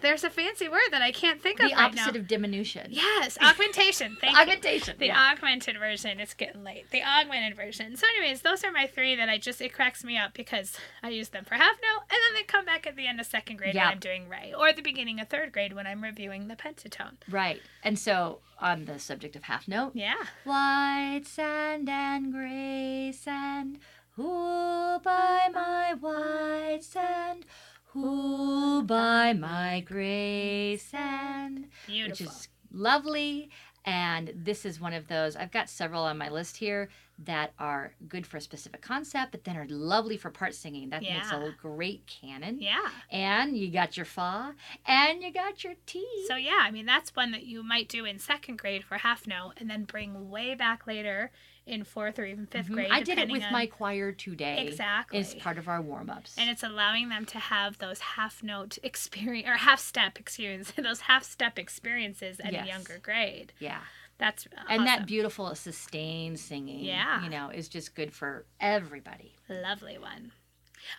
[0.01, 2.21] there's a fancy word that I can't think of the right opposite now.
[2.21, 2.87] of diminution.
[2.91, 4.17] Yes, augmentation.
[4.21, 4.41] Thank you.
[4.41, 4.95] Augmentation.
[4.99, 5.31] The yeah.
[5.31, 6.19] augmented version.
[6.19, 6.89] It's getting late.
[6.91, 7.95] The augmented version.
[7.97, 11.09] So, anyways, those are my three that I just it cracks me up because I
[11.09, 13.57] use them for half note, and then they come back at the end of second
[13.57, 13.85] grade Yeah.
[13.85, 17.17] when I'm doing re, or the beginning of third grade when I'm reviewing the pentatone.
[17.29, 17.61] Right.
[17.83, 20.23] And so on the subject of half note, Yeah.
[20.45, 23.79] white sand and gray sand,
[24.21, 27.45] who by my white sand,
[27.85, 31.67] who by my gray sand.
[31.87, 32.09] Beautiful.
[32.09, 33.49] which is lovely.
[33.83, 36.89] And this is one of those, I've got several on my list here
[37.23, 40.89] that are good for a specific concept, but then are lovely for part singing.
[40.89, 42.59] That makes a great canon.
[42.59, 42.89] yeah.
[43.09, 44.53] And you got your fa,
[44.85, 46.05] and you got your ti.
[46.27, 49.25] So yeah, I mean that's one that you might do in second grade for half
[49.25, 51.31] note, and then bring way back later
[51.65, 52.73] in fourth or even 5th Mhm.
[52.73, 52.91] grade.
[52.91, 54.65] I did it with on- my choir today.
[54.67, 55.19] exactly.
[55.19, 56.35] It's part of our warm ups.
[56.37, 61.01] and it's allowing them to have those half note experience or half step experience, those
[61.01, 62.65] half step experiences at Yes.
[62.65, 63.53] a younger grade.
[63.59, 63.81] yeah.
[64.17, 67.23] That's And that beautiful sustained singing, Yeah.
[67.23, 69.35] you know, is just good for everybody.
[69.49, 70.31] lovely one.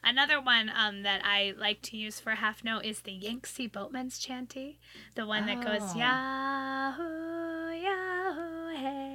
[0.03, 4.19] Another one um, that I like to use for half note is the Yangtze Boatman's
[4.19, 4.79] chanty,
[5.17, 5.99] the one that goes Oh.
[5.99, 9.12] Yahoo, Yahoo, hey,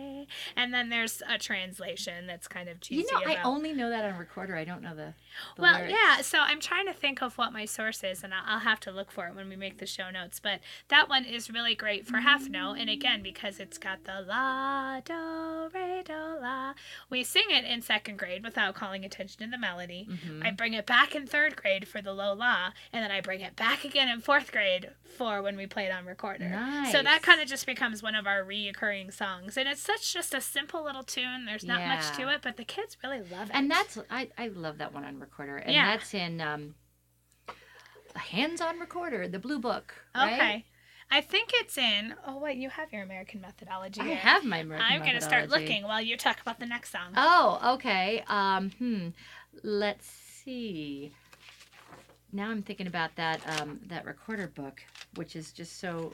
[0.56, 3.08] and then there's a translation that's kind of cheesy.
[3.10, 4.56] You know, I only know that on recorder.
[4.56, 5.14] I don't know the.
[5.56, 5.94] the well, lyrics.
[5.94, 6.22] yeah.
[6.22, 9.12] So I'm trying to think of what my source is, and I'll, have to look
[9.12, 10.40] for it when we make the show notes.
[10.40, 10.60] But
[10.90, 15.00] that one is really great for half note, and again because it's got the la
[15.00, 16.74] do re do la.
[17.10, 20.08] We sing it in second grade without calling attention to the melody.
[20.10, 20.46] Mhm.
[20.46, 23.42] I bring it back in third grade for the low la, and then I bring
[23.42, 26.50] it back again in fourth grade for when we play it on recorder.
[26.50, 26.92] Nice.
[26.92, 30.34] So that kind of just becomes one of our reoccurring songs, and it's such just
[30.34, 31.46] a simple little tune.
[31.46, 33.52] There's not much to it, but the kids really love it.
[33.54, 35.58] And that's I, I love that one on recorder.
[35.58, 35.86] And Yeah.
[35.86, 36.74] that's in um
[38.16, 39.94] a hands-on recorder, the blue book.
[40.16, 40.34] Right?
[40.34, 40.66] Okay.
[41.12, 42.16] I think it's in.
[42.26, 44.02] Oh wait, you have your American methodology.
[44.02, 44.16] I there.
[44.16, 47.14] have my American I'm gonna start looking while you talk about the next song.
[47.16, 48.24] Oh, okay.
[48.28, 49.10] Um, hmm.
[49.62, 51.14] Let's see.
[52.34, 54.82] Now I'm thinking about that um that recorder book,
[55.14, 56.14] which is just so.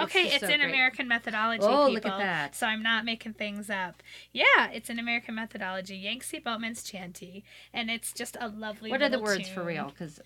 [0.00, 0.70] Okay, it's so in great.
[0.70, 1.64] American methodology.
[1.64, 2.56] Oh, people, look at that.
[2.56, 4.02] So I'm not making things up.
[4.32, 5.96] Yeah, it's in American methodology.
[5.96, 8.90] Yangtze Boatman's chanty, and it's just a lovely.
[8.90, 9.86] What are the words for real?
[9.86, 10.20] Because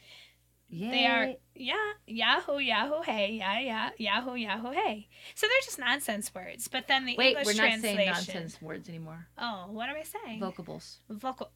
[0.70, 5.08] They are yeah, yahoo, yahoo, hey, yeah, yeah, yahoo, yahoo, hey.
[5.34, 6.68] So they're just nonsense words.
[6.68, 7.96] But then the Wait, English we're not translation.
[7.96, 9.26] saying nonsense words anymore.
[9.38, 10.40] Oh, what am I saying?
[10.40, 10.98] Vocables.
[11.08, 11.50] vocal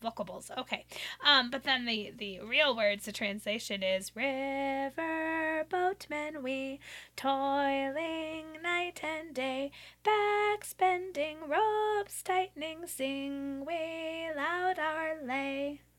[0.00, 0.86] vocables okay
[1.26, 5.38] um but then the the real words the translation is river
[5.68, 6.78] boatmen we,
[7.16, 9.70] toiling night and day,
[10.04, 13.97] backs bending, ropes tightening, sing we loud our lay.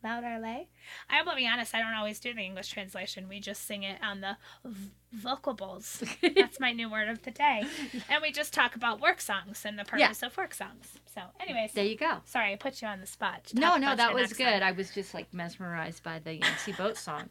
[0.04, 0.70] Loud our lay.
[1.10, 3.28] I will be honest, I don't always do the English translation.
[3.28, 6.02] We just sing it on the v- vocables.
[6.36, 7.64] That's my new word of the day.
[8.10, 10.98] And we just talk about work songs and the purpose of work songs.
[11.14, 12.20] So, anyways, there you go.
[12.24, 13.52] sorry, I put you on the spot.
[13.54, 14.46] No, no, that was good.
[14.54, 14.64] song.
[14.64, 17.30] I was just like mesmerized by the Yangtze Boat song.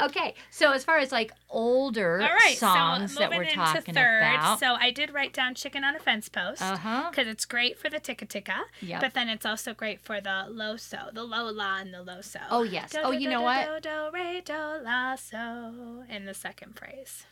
[0.00, 3.94] Okay, so as far as like older All right, songs so that we're into talking
[3.94, 4.18] third.
[4.20, 4.58] about.
[4.60, 7.08] So I did write down "Chicken on a Fence Post" uh-huh.
[7.10, 9.00] because it's great for the ticka ticka, Yep.
[9.00, 12.40] but then it's also great for the loso, the lo la and the loso.
[12.50, 12.92] oh yes.
[12.92, 13.82] Do, Oh, do, you do, know do, what?
[13.82, 14.54] Do, do, re, do,
[14.84, 17.26] la, so in the second phrase.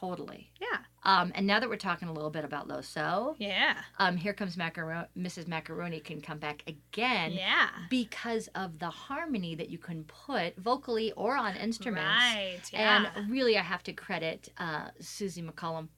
[0.00, 0.50] Totally.
[0.60, 0.78] Yeah.
[1.04, 3.78] Um, and now that we're talking a little bit about Loso, Yeah.
[3.98, 5.46] um, here comes Mrs.
[5.46, 7.68] Macaroni can come back again yeah.
[7.88, 12.04] because of the harmony that you can put vocally or on instruments.
[12.04, 12.60] Right.
[12.72, 13.06] Yeah.
[13.14, 15.88] And really, I have to credit uh, Susie McCollum,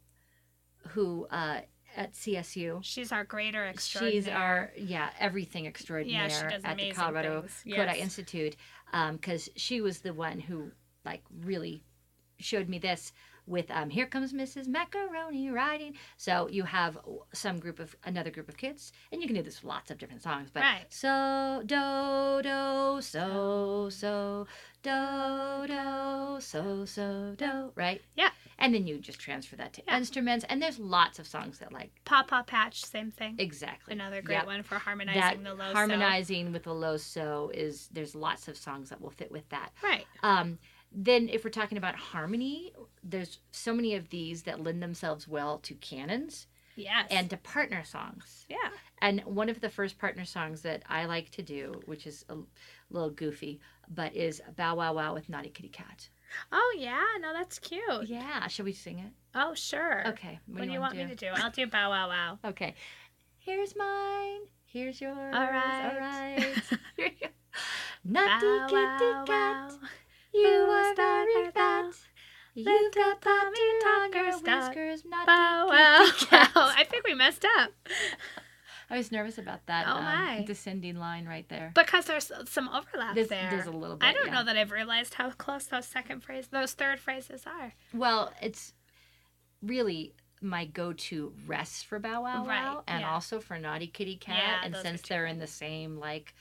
[0.88, 1.60] who uh,
[1.96, 2.78] at CSU.
[2.82, 4.22] She's our greater extraordinaire.
[4.22, 7.44] She's our yeah everything extraordinaire Yeah, she does at the Colorado.
[7.66, 8.56] Kodály Institute
[9.12, 10.70] because she was the one who
[11.04, 11.82] like really
[12.38, 13.12] showed me this
[13.48, 14.66] with um, here comes Mrs.
[14.68, 15.94] Macaroni riding.
[16.16, 16.98] So you have
[17.32, 19.98] some group of another group of kids, and you can do this with lots of
[19.98, 20.50] different songs.
[20.52, 20.86] But Right.
[20.90, 24.46] so do do so so
[24.82, 28.02] do do so so do right.
[28.16, 28.30] Yeah.
[28.60, 29.98] And then you just transfer that to Yeah.
[29.98, 33.36] instruments, and there's lots of songs that like Paw Paw Patch, same thing.
[33.38, 34.46] exactly Another great Yep.
[34.46, 35.72] one for that harmonizing the low.
[35.72, 39.72] harmonizing with the low so is there's lots of songs that will fit with that
[39.82, 40.06] Right.
[40.22, 40.58] um
[40.90, 42.72] then if we're talking about harmony
[43.02, 47.08] there's so many of these that lend themselves well to canons Yes.
[47.10, 48.56] and to partner songs yeah.
[49.02, 52.36] and one of the first partner songs that i like to do which is a
[52.90, 53.60] little goofy
[53.92, 56.08] but is bow wow wow with naughty kitty cat
[56.52, 57.02] Oh yeah.
[57.22, 58.06] No, that's cute.
[58.06, 60.06] yeah should we sing it Oh sure.
[60.08, 61.30] okay What, do you want wanna me to do?
[61.34, 62.38] I'll do bow wow wow.
[62.50, 62.74] okay
[63.38, 65.90] here's mine here's yours All right.
[65.94, 66.40] all right
[66.96, 67.28] Here you go.
[68.04, 69.88] naughty Bow kitty wow cat wow.
[70.42, 71.94] You Who's are very that fat.
[72.54, 74.68] You've got Little puppy tummy tonguer tuckers, dot.
[74.68, 76.50] whiskers, not Bow wow kitty cat.
[76.54, 77.70] I think we messed up
[78.90, 80.44] I was nervous about that Oh, um, my.
[80.46, 81.72] descending line right there.
[81.74, 83.48] because there's some overlap There's, there.
[83.50, 84.08] there's a little bit.
[84.08, 84.32] I don't yeah.
[84.34, 87.74] know that I've realized how close those second phrase, those third phrases are.
[87.92, 88.72] Well, it's
[89.62, 93.12] really my go-to rest for Bow Wow Right, Wow, and yeah.
[93.12, 94.36] also for Naughty Kitty Cat.
[94.38, 96.34] Yeah, and those are since two they're in the same like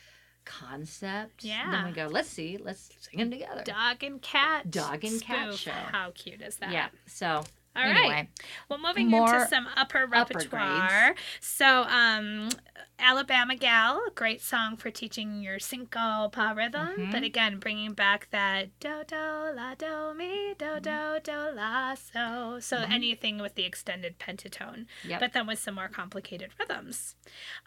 [0.47, 1.69] concept, Yeah.
[1.71, 2.07] then we go.
[2.07, 2.57] Let's see.
[2.57, 3.63] Let's sing them together.
[3.63, 4.71] Dog and cat.
[4.71, 5.71] Dog and cat show.
[5.71, 6.71] How cute is that?
[6.71, 6.87] Yeah.
[7.05, 7.27] So
[7.75, 7.95] All right.
[7.95, 8.29] anyway,
[8.69, 11.09] Well, moving into some upper repertoire.
[11.11, 12.49] upper so, um,
[12.97, 17.11] Alabama Gal, great song for teaching your syncopa rhythm, Mhm.
[17.11, 19.15] but again, bringing back that do do
[19.53, 22.59] la do mi do do do la so.
[22.59, 22.89] So Mhm.
[22.91, 25.19] anything with the extended pentatone, Yep.
[25.19, 27.15] but then with some more complicated rhythms.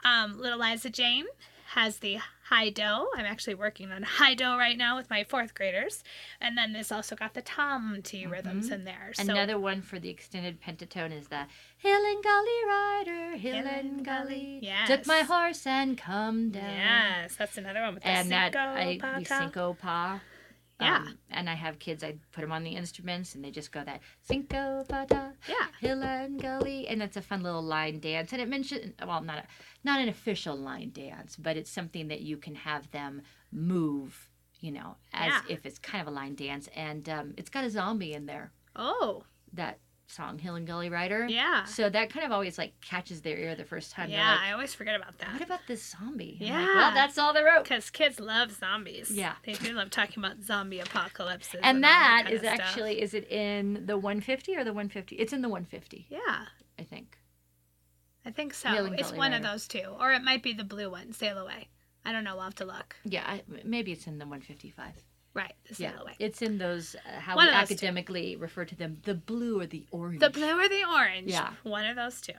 [0.02, 1.26] Um, Little Liza Jane
[1.74, 2.18] has the
[2.51, 3.09] high do.
[3.16, 6.03] I'm actually working on high do right now with my fourth graders,
[6.40, 8.72] and then this also got the tom t rhythms Mhm.
[8.74, 9.11] in there.
[9.14, 11.46] So Another one for the extended pentatone is the
[11.78, 14.59] Hill and Gully Rider, Hill, Hill and Gully.
[14.61, 16.74] Gully, Took my horse and come down.
[16.74, 20.20] Yes, that's another one with the And that I pa we syncopa.
[20.80, 20.96] Yeah.
[20.96, 22.02] Um, and I have kids.
[22.02, 25.66] I put them on the instruments, and they just go that syncopa ta, Yeah.
[25.80, 28.32] hill and gully, and it's a fun little line dance.
[28.32, 29.44] And it mentioned, well, not a,
[29.84, 33.22] not an official line dance, but it's something that you can have them
[33.52, 35.40] move, you know, as Yeah.
[35.54, 36.68] if it's kind of a line dance.
[36.74, 38.52] And um, it's got a zombie in there.
[38.76, 39.78] Oh, That
[40.11, 41.26] song, Hill and Gully Rider.
[41.28, 41.64] yeah.
[41.64, 44.11] So that kind of always like catches their ear the first time.
[44.11, 45.32] Yeah, like, I always forget about that.
[45.32, 46.38] what about this zombie?
[46.40, 46.74] I'm like, Yeah.
[46.76, 47.64] well, that's all they wrote.
[47.64, 49.11] Because kids love zombies.
[49.11, 49.34] Yeah.
[49.44, 51.61] They do love talking about zombie apocalypses.
[51.62, 52.58] And all that kind is stuff.
[52.61, 55.16] actually, is it in the 150 or the 150?
[55.16, 56.18] It's in the 150, Yeah,
[56.78, 57.16] I think.
[58.24, 58.68] I think so.
[58.68, 59.94] And It's one of those two.
[59.98, 61.68] Or it might be the blue one, Sail Away.
[62.04, 62.34] I don't know.
[62.34, 62.96] We'll have to look.
[63.04, 64.92] Yeah, I, maybe it's in the 155.
[65.32, 66.16] Right, the Yeah, Away.
[66.18, 67.74] it's in those, uh, how One we those two.
[67.74, 70.18] academically refer to them, the blue or the orange.
[70.20, 71.30] The blue or the orange.
[71.30, 71.52] Yeah.
[71.62, 72.32] One of those two.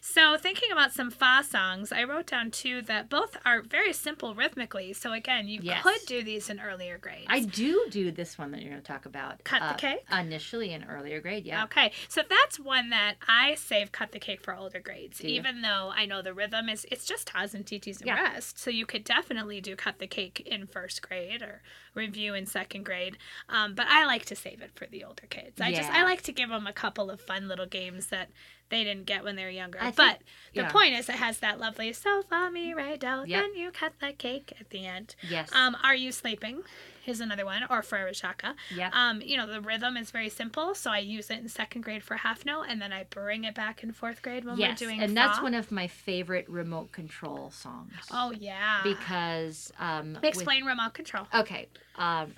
[0.00, 4.34] So, thinking about some fa songs, I wrote down two that both are very simple
[4.34, 4.92] rhythmically.
[4.92, 5.82] So, again, you Yes.
[5.82, 7.26] could do these in earlier grades.
[7.28, 9.44] I do do this one that you're going to talk about.
[9.44, 10.00] Cut the uh, Cake?
[10.10, 11.64] Initially in earlier grade, yeah.
[11.64, 15.34] Okay, so that's one that I save cut the cake for older grades, Do you?
[15.34, 18.20] even though I know the rhythm is it's just tas and TTs and Yeah.
[18.20, 18.58] rest.
[18.58, 21.62] So you could definitely do cut the cake in first grade or
[21.94, 23.18] review in second grade.
[23.48, 25.60] Um, but I like to save it for the older kids.
[25.60, 28.30] I just I like to give them a couple of fun little games that
[28.70, 29.78] they didn't get when they were younger.
[29.78, 30.18] Think- but
[30.54, 30.70] the yeah.
[30.70, 33.42] point is, it has that lovely "So follow me right down, Yep.
[33.42, 35.14] then you cut the cake" at the end.
[35.28, 35.52] Yes.
[35.52, 36.62] Um, "Are you sleeping?"
[37.06, 38.44] is another one, or Frère Jacques.
[38.74, 38.90] Yeah.
[38.92, 42.04] Um, you know, the rhythm is very simple, so I use it in second grade
[42.04, 44.80] for half note, and then I bring it back in fourth grade when yes.
[44.80, 45.00] we're doing.
[45.02, 45.42] and that's fa.
[45.44, 47.92] one of my favorite remote control songs.
[48.10, 48.80] Oh yeah.
[48.84, 51.26] Because um, with- explain remote control.
[51.34, 51.68] Okay.
[51.96, 52.34] Um,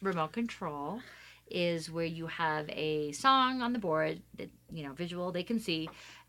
[0.00, 1.00] remote control
[1.54, 5.58] is where you have a song on the board that, you know, visual they can
[5.58, 5.88] see.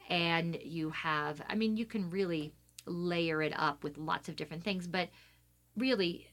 [0.10, 2.54] And you have, I mean, you can really
[2.86, 4.86] layer it up with lots of different things.
[4.88, 5.10] But
[5.78, 6.28] really,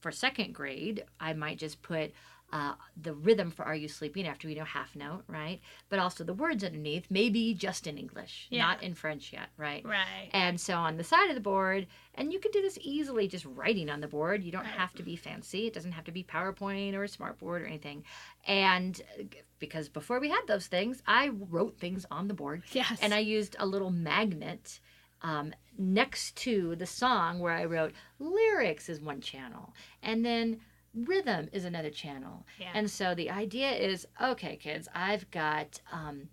[0.00, 2.12] for second grade, I might just put
[2.52, 5.60] uh, the rhythm for Are You Sleeping after we know half note, right?
[5.88, 8.62] But also the words underneath, maybe just in English, Yeah.
[8.66, 9.82] not in French yet, right?
[9.84, 10.28] Right.
[10.32, 13.46] And so on the side of the board, and you could do this easily just
[13.46, 14.44] writing on the board.
[14.44, 14.72] You don't Right.
[14.74, 15.66] have to be fancy.
[15.66, 18.04] It doesn't have to be PowerPoint or a smartboard or anything.
[18.46, 19.22] And uh,
[19.58, 22.98] because before we had those things, I wrote things on the board Yes.
[23.00, 24.78] and I used a little magnet
[25.22, 29.72] um, next to the song where I wrote lyrics is one channel
[30.02, 30.60] and then
[30.94, 32.46] rhythm is another channel.
[32.58, 32.70] yeah.
[32.74, 35.80] And so the idea is okay, kids, I've got.
[35.92, 36.28] Um,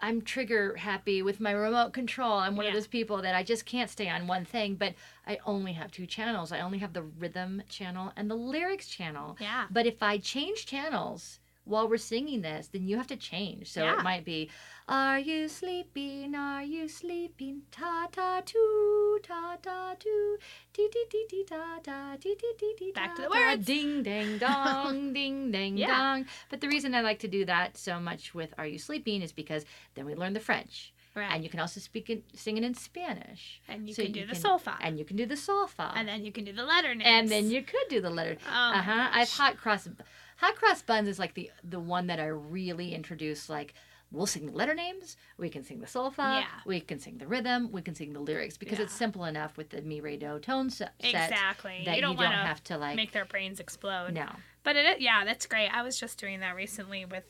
[0.00, 2.32] I'm trigger happy with my remote control.
[2.34, 4.92] I'm one of those people that I just can't stay on one thing, but
[5.26, 6.52] I only have two channels.
[6.52, 9.36] I only have the rhythm channel and the lyrics channel.
[9.40, 9.66] yeah.
[9.70, 13.70] But if I change channels while we're singing this, then you have to change.
[13.70, 13.98] So Yeah.
[13.98, 14.50] it might be,
[14.86, 16.34] Are you sleeping?
[16.34, 17.62] Are you sleeping?
[17.70, 20.36] Ta ta too, ta ta too,
[20.74, 23.64] dee dee dee dee da da, dee dee dee dee Back to the words.
[23.66, 25.86] Ding dang dong, ding dang Yeah.
[25.96, 26.26] dong.
[26.50, 29.32] But the reason I like to do that so much with Are You Sleeping is
[29.32, 29.64] because
[29.94, 30.92] then we learn the French.
[31.16, 31.30] Right.
[31.32, 33.62] And you can also speak it, sing it in Spanish.
[33.68, 34.76] And you So can do you the can- solfa.
[34.82, 35.92] And you can do the solfa.
[35.96, 37.08] And then you can do the letter names.
[37.08, 38.36] And then you could do the letter.
[38.46, 39.08] Oh uh huh.
[39.12, 39.88] I've hot cross.
[40.36, 43.48] Hot cross buns is like the the one that I really introduced.
[43.48, 43.74] Like
[44.10, 45.16] we'll sing the letter names.
[45.38, 46.40] We can sing the solfa.
[46.40, 46.46] Yeah.
[46.66, 47.70] We can sing the rhythm.
[47.72, 50.70] We can sing the lyrics because it's simple enough with the mi re do tone
[50.70, 51.82] se- set Exactly.
[51.84, 52.96] that you don't, want to have to like.
[52.96, 54.14] make their brains explode.
[54.14, 54.28] no.
[54.62, 55.68] But it, yeah, that's great.
[55.68, 57.24] I was just doing that recently with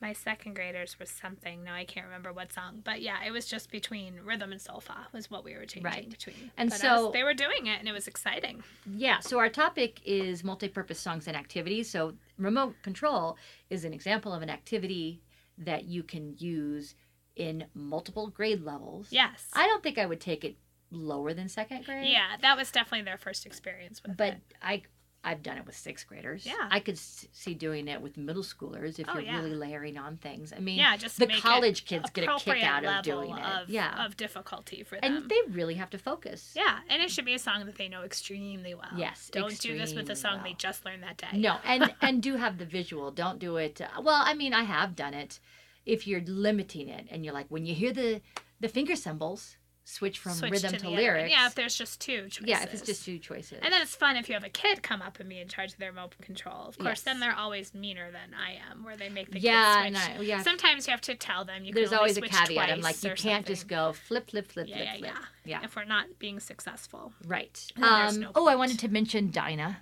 [0.00, 1.64] my second graders with something.
[1.64, 5.10] Now I can't remember what song, but yeah, it was just between rhythm and solfa
[5.12, 6.10] was what we were changing Right.
[6.10, 6.50] between.
[6.56, 8.62] And But I was- so- they were doing it, and it was exciting.
[8.86, 11.88] Yeah, so our topic is multi-purpose songs and activities.
[11.90, 13.38] So remote control
[13.70, 15.22] is an example of an activity
[15.58, 16.94] that you can use
[17.34, 19.10] in multiple grade levels.
[19.12, 19.50] Yes.
[19.54, 20.56] I don't think I would take it
[20.90, 22.08] lower than second grade.
[22.10, 24.54] yeah, that was definitely their first experience with But it.
[24.62, 24.82] I
[25.26, 26.46] I've done it with sixth graders.
[26.46, 26.54] Yeah.
[26.70, 29.36] I could see doing it with middle schoolers if Oh, you're yeah.
[29.38, 30.52] really layering on things.
[30.56, 33.44] I mean, Yeah, just the college kids get a kick out of doing it.
[33.44, 34.06] Of, yeah.
[34.06, 35.16] of difficulty for them.
[35.16, 36.52] and they really have to focus.
[36.54, 38.88] yeah, and it should be a song that they know extremely well.
[38.96, 41.26] Yes, Don't do this with a song they just learned that day.
[41.34, 43.10] No, and and do have the visual.
[43.10, 43.80] Don't do it.
[43.80, 45.40] uh, well, I mean, I have done it.
[45.84, 48.20] If you're limiting it, and you're like, when you hear the
[48.60, 49.56] the finger cymbals,
[49.88, 51.30] switch from Switch rhythm to to, other lyrics.
[51.30, 52.44] Yeah, if there's just two choices.
[52.48, 53.60] yeah, if it's just two choices.
[53.62, 55.72] And then it's fun if you have a kid come up and be in charge
[55.74, 56.66] of their remote control.
[56.66, 57.00] Of course, Yes.
[57.02, 60.18] then they're always meaner than I am, where they make the yeah, kids switch.
[60.18, 60.42] I, yeah.
[60.42, 62.68] Sometimes you have to tell them you there's always a caveat.
[62.68, 65.12] I'm like, you can't just go flip, flip, flip, Yeah, flip, yeah, flip.
[65.44, 65.60] yeah.
[65.60, 65.64] Yeah.
[65.64, 67.12] If we're not being successful.
[67.24, 67.64] Right.
[67.80, 69.78] Um, no oh, I wanted to mention Dinah.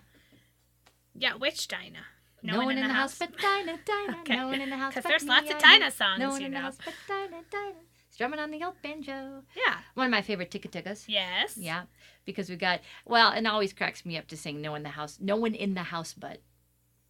[1.15, 2.05] Yeah, which Dinah?
[2.43, 4.19] No, one in the house, but Dinah, Dinah.
[4.21, 4.37] Okay.
[4.37, 5.89] No one in the house 'Cause but there's lots of Dinah know.
[5.91, 7.75] songs, No one in the house but Dinah, Dinah.
[8.15, 9.43] Strumming on the old banjo.
[9.57, 9.75] Yeah.
[9.95, 11.07] One of my favorite ticka-tickas.
[11.09, 11.57] Yes.
[11.57, 11.83] Yeah,
[12.25, 14.91] because we got well, and always cracks me up to sing "No one in the
[14.91, 16.39] house." No one in the house, but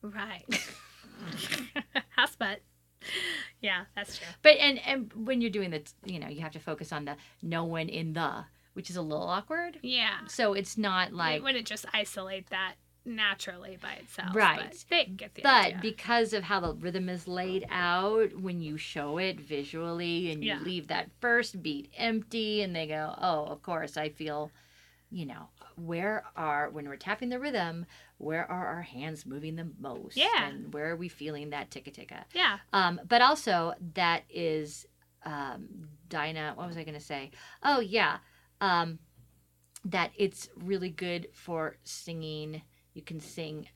[0.01, 0.47] Right.
[2.17, 2.61] house but.
[3.61, 4.27] Yeah, that's true.
[4.41, 7.17] but and and when you're doing the, you know, you have to focus on the
[7.43, 9.81] "no one in the," which is a little awkward.
[9.83, 10.21] Yeah.
[10.27, 14.35] So it's not Like, it wouldn't just isolate that naturally by itself.
[14.35, 14.71] Right.
[14.71, 15.79] But they get the but idea.
[15.83, 20.53] because of how the rhythm is laid out, when you show it visually and you
[20.55, 20.61] Yeah.
[20.61, 24.51] leave that first beat empty, and they go, "Oh, of course, I feel."
[25.11, 27.87] You know, where are when we're tapping the rhythm,
[28.19, 30.17] where are our hands moving the most?
[30.17, 30.49] Yeah.
[30.49, 32.25] And where are we feeling that ticka ticka?
[32.35, 32.59] yeah.
[32.73, 34.87] Um, but also that is
[35.25, 36.55] um, Dinah.
[36.57, 37.31] What was I going to say?
[37.63, 38.19] Oh yeah,
[38.61, 38.99] um,
[39.85, 42.63] that it's really good for singing.
[42.95, 43.69] You can sing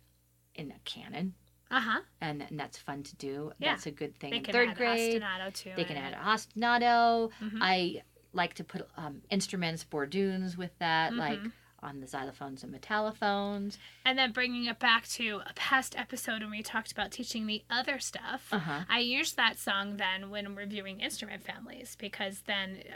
[0.55, 1.35] in a canon,
[1.71, 2.01] Uh huh.
[2.21, 3.53] and, and that's fun to do.
[3.59, 3.73] Yeah.
[3.73, 5.23] That's a good thing They in can third add grade.
[5.23, 6.01] ostinato to They can it.
[6.01, 7.31] add ostinato.
[7.41, 7.59] Mhm.
[7.61, 8.03] I
[8.33, 11.53] like to put um, instruments, borduns with that, like Mhm.
[11.83, 13.79] on the xylophones and metallophones.
[14.05, 17.65] And then bringing it back to a past episode when we talked about teaching the
[17.71, 18.49] other stuff.
[18.53, 18.85] Uh huh.
[18.89, 22.95] I use that song then when reviewing instrument families because then uh,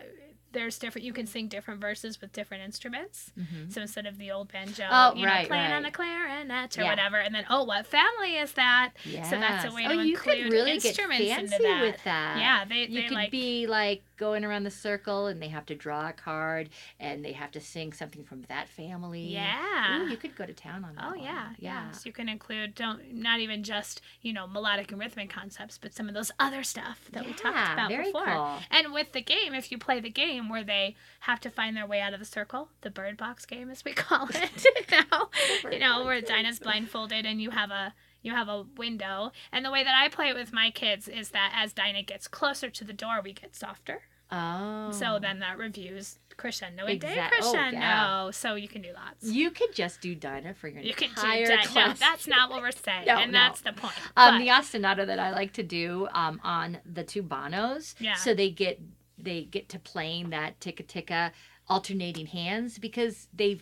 [0.53, 1.05] there's different.
[1.05, 3.33] You can sing different verses with different instruments.
[3.39, 3.73] Mhm.
[3.73, 5.93] So instead of the old banjo, Oh, you know, right, playing on right.
[5.93, 6.91] the clarinet or Yeah.
[6.91, 8.93] whatever, and then oh, what family is that?
[9.05, 9.31] Yes.
[9.31, 11.81] So that's a way oh, to you could include really get instruments into that.
[11.83, 12.39] with that.
[12.39, 15.67] yeah, they You they could like be like going around the circle and they have
[15.67, 16.69] to draw a card
[17.01, 19.23] and they have to sing something from that family.
[19.33, 19.99] yeah.
[20.01, 21.05] Ooh, you could go to town on that.
[21.11, 21.87] Oh yeah, Yeah.
[21.87, 21.91] yeah.
[21.91, 25.93] So you can include don't not even just you know melodic and rhythmic concepts, but
[25.95, 28.25] some of those other stuff that we talked about before.
[28.27, 28.59] cool.
[28.71, 31.87] And with the game, if you play the game where they have to find their
[31.87, 35.29] way out of the circle, the bird box game as we call it, you know,
[35.71, 39.33] you know where Dinah's blindfolded and you have a you have a window.
[39.51, 42.29] And the way that I play it with my kids is that as Dinah gets
[42.29, 44.03] closer to the door, we get softer.
[44.31, 44.91] Oh.
[44.93, 48.31] So then that reviews crescendo and Exact- oh, yeah.
[48.31, 49.25] So you can do lots.
[49.27, 51.65] you could just do Dinah for your You can do entire that.
[51.67, 51.99] No, class.
[51.99, 53.39] that's not what we're saying, No, and no.
[53.39, 53.93] that's the point.
[54.17, 57.95] Um, the ostinato that I like to do um, on the tubanos.
[58.01, 58.15] Yeah.
[58.15, 58.81] So they get
[59.23, 61.33] they get to playing that ticka ticka
[61.69, 63.61] alternating hands because they've.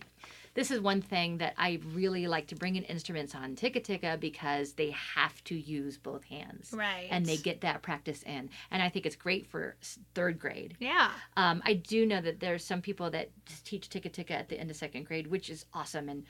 [0.53, 4.19] This is one thing that I really like to bring in instruments on ticka ticka
[4.21, 6.73] because they have to use both hands.
[6.77, 9.77] right, And they get that practice in, and I think it's great for
[10.13, 10.77] third grade.
[10.81, 14.49] yeah, Um, I do know that there's some people that just teach ticka ticka at
[14.49, 16.25] the end of second grade, which is awesome, and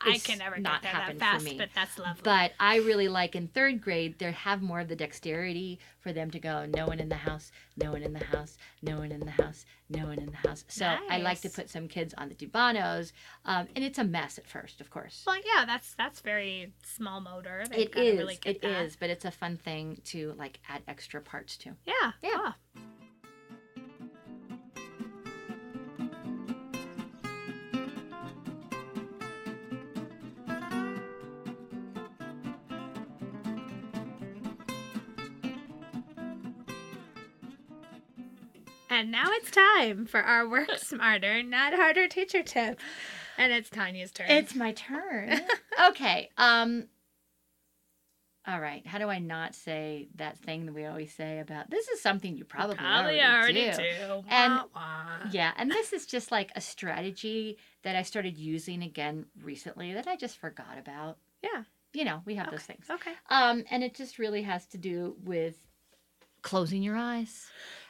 [0.00, 1.58] I can never not get there happened that for me.
[1.58, 2.20] but that's lovely.
[2.22, 6.30] But I really like in third grade, they have more of the dexterity for them
[6.30, 9.20] to go, no one in the house, no one in the house, no one in
[9.20, 10.64] the house, no one in the house.
[10.68, 13.12] So I like to put some kids on the tubanos,
[13.44, 15.24] um, and it's a mess at first, of course.
[15.26, 17.64] well, yeah, that's that's very small motor.
[17.68, 21.20] They've It is, really it is, but it's a fun thing to like add extra
[21.20, 21.70] parts to.
[21.84, 22.30] Yeah, Yeah.
[22.32, 22.52] yeah.
[38.96, 42.80] And now it's time for our work smarter, not harder teacher tip.
[43.36, 44.30] And it's Tanya's turn.
[44.30, 45.38] It's my turn.
[45.88, 46.30] okay.
[46.38, 46.88] Um.
[48.48, 48.86] All right.
[48.86, 52.36] How do I not say that thing that we always say about this is something
[52.38, 53.76] you probably, probably already, already do.
[53.76, 54.24] do.
[54.28, 55.28] And- Wah, wah.
[55.30, 60.06] Yeah, and this is just like a strategy that I started using again recently that
[60.06, 61.18] I just forgot about.
[61.42, 61.64] Yeah.
[61.92, 62.86] You know, we have those things.
[62.88, 63.12] Okay.
[63.28, 65.56] Um, and it just really has to do with
[66.42, 67.46] closing your eyes.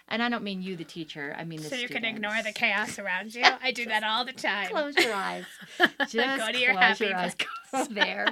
[0.09, 1.35] And I don't mean you, the teacher.
[1.37, 3.43] I mean the So you can ignore the chaos around you.
[3.63, 4.69] I do that all the time.
[4.71, 5.45] Close your eyes.
[6.09, 7.35] Just Go to your close happy your eyes.
[7.35, 8.27] Go there.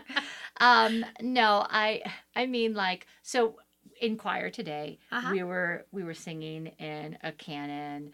[0.60, 2.02] Um, no, I
[2.36, 3.56] I mean like so
[4.00, 5.30] in choir today Uh-huh.
[5.32, 8.12] we were we were singing in a canon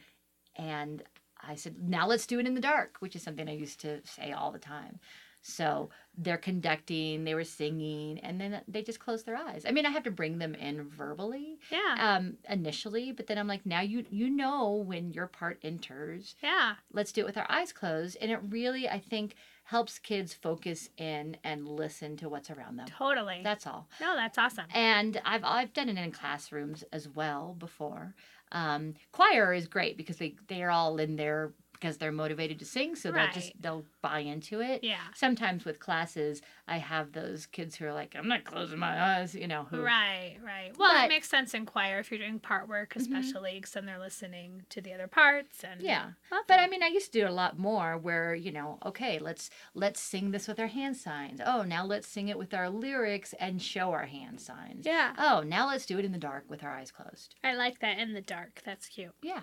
[0.56, 1.02] and
[1.46, 4.02] I said, now let's do it in the dark, which is something I used to
[4.04, 4.98] say all the time.
[5.40, 5.88] So
[6.22, 9.64] they're conducting, they were singing, and then they just closed their eyes.
[9.66, 11.96] I mean, I have to bring them in verbally Yeah.
[12.18, 16.34] um, initially, but then I'm like, now you you know when your part enters.
[16.42, 16.74] Yeah.
[16.92, 20.90] Let's do it with our eyes closed, and it really I think helps kids focus
[20.98, 22.86] in and listen to what's around them.
[22.88, 23.40] Totally.
[23.42, 23.88] That's all.
[24.00, 24.66] no, that's awesome.
[24.74, 28.14] And I've I've done it in classrooms as well before.
[28.52, 32.64] Um, choir is great because they they are all in there because they're motivated to
[32.66, 34.84] sing, so they'll just they'll buy into it.
[34.84, 34.98] Yeah.
[35.14, 39.34] Sometimes with classes, I have those kids who are like, I'm not closing my eyes,
[39.34, 39.64] you know.
[39.70, 40.72] Who, Right, right.
[40.78, 43.00] Well, But- it makes sense in choir if you're doing part work, Mhm.
[43.00, 46.12] especially because then they're listening to the other parts and Yeah.
[46.46, 49.48] But I mean, I used to do a lot more where, you know, okay, let's
[49.74, 51.40] let's sing this with our hand signs.
[51.44, 54.84] Oh, now let's sing it with our lyrics and show our hand signs.
[54.84, 57.34] yeah, Oh, now let's do it in the dark with our eyes closed.
[57.42, 58.60] I like that in the dark.
[58.64, 59.14] That's cute.
[59.22, 59.42] Yeah.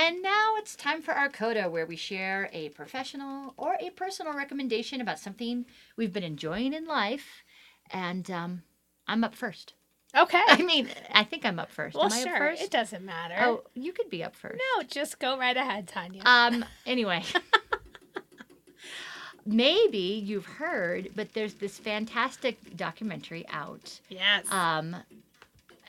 [0.00, 4.32] And now it's time for our coda, where we share a professional or a personal
[4.32, 7.44] recommendation about something we've been enjoying in life.
[7.90, 8.62] And um,
[9.06, 9.74] I'm up first.
[10.16, 10.40] Okay.
[10.48, 11.96] I mean, I think I'm up first.
[11.96, 12.32] well, Am I sure.
[12.32, 12.62] up first?
[12.62, 13.34] It doesn't matter.
[13.40, 14.58] Oh, you could be up first.
[14.76, 16.22] no, just go right ahead, Tanya.
[16.24, 16.64] Um.
[16.86, 17.22] Anyway,
[19.44, 24.00] maybe you've heard, but there's this fantastic documentary out.
[24.08, 24.50] yes.
[24.50, 24.96] Um,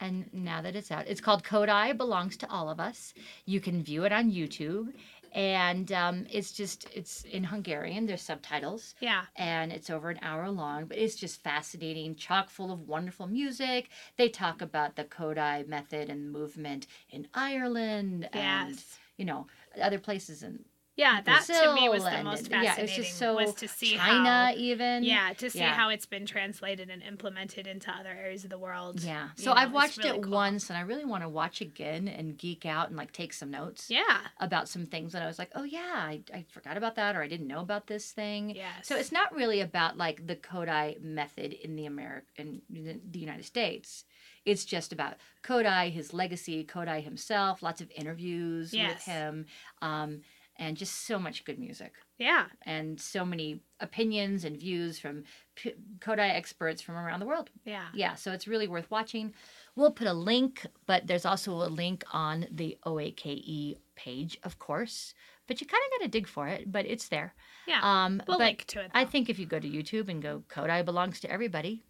[0.01, 3.13] and now that it's out, it's called Kodály Belongs to All of Us.
[3.45, 4.93] You can view it on YouTube,
[5.33, 8.07] and um, it's just it's in Hungarian.
[8.07, 9.23] There's subtitles, yeah.
[9.35, 10.85] and it's over an hour long.
[10.85, 13.89] But it's just fascinating, chock full of wonderful music.
[14.17, 18.83] They talk about the Kodály method and movement in Ireland, and
[19.17, 19.47] you know
[19.81, 20.65] other places in
[21.01, 22.83] Yeah, that to me was the most and- yeah, fascinating.
[22.83, 25.03] it's just so was to see China how even.
[25.03, 25.73] yeah, to see Yeah.
[25.73, 29.01] how it's been translated and implemented into other areas of the world.
[29.01, 29.29] Yeah.
[29.37, 30.31] You So know, I've watched really it cool.
[30.33, 33.49] once and I really want to watch again and geek out and like take some
[33.49, 34.17] notes Yeah.
[34.39, 37.21] about some things that I was like, oh yeah, I, I forgot about that or
[37.23, 38.51] I didn't know about this thing.
[38.55, 38.87] Yes.
[38.87, 43.45] So it's not really about like the Kodály method in the American in the United
[43.45, 44.05] States.
[44.45, 49.45] It's just about Kodály, his legacy, Kodály himself, lots of interviews with him,
[49.83, 50.21] um,
[50.61, 52.45] and just so much good music Yeah.
[52.65, 55.23] and so many opinions and views from
[55.55, 57.49] P- Kodály experts from around the world.
[57.65, 57.87] Yeah.
[57.93, 59.33] Yeah, so it's really worth watching.
[59.75, 65.13] We'll put a link, but there's also a link on the OAKE page, of course.
[65.47, 67.33] But you kind of got to dig for it, but it's there.
[67.67, 67.79] Yeah.
[67.83, 68.91] Um, We'll but link to it.
[68.93, 71.83] I think if you go to YouTube and go Kodály belongs to everybody,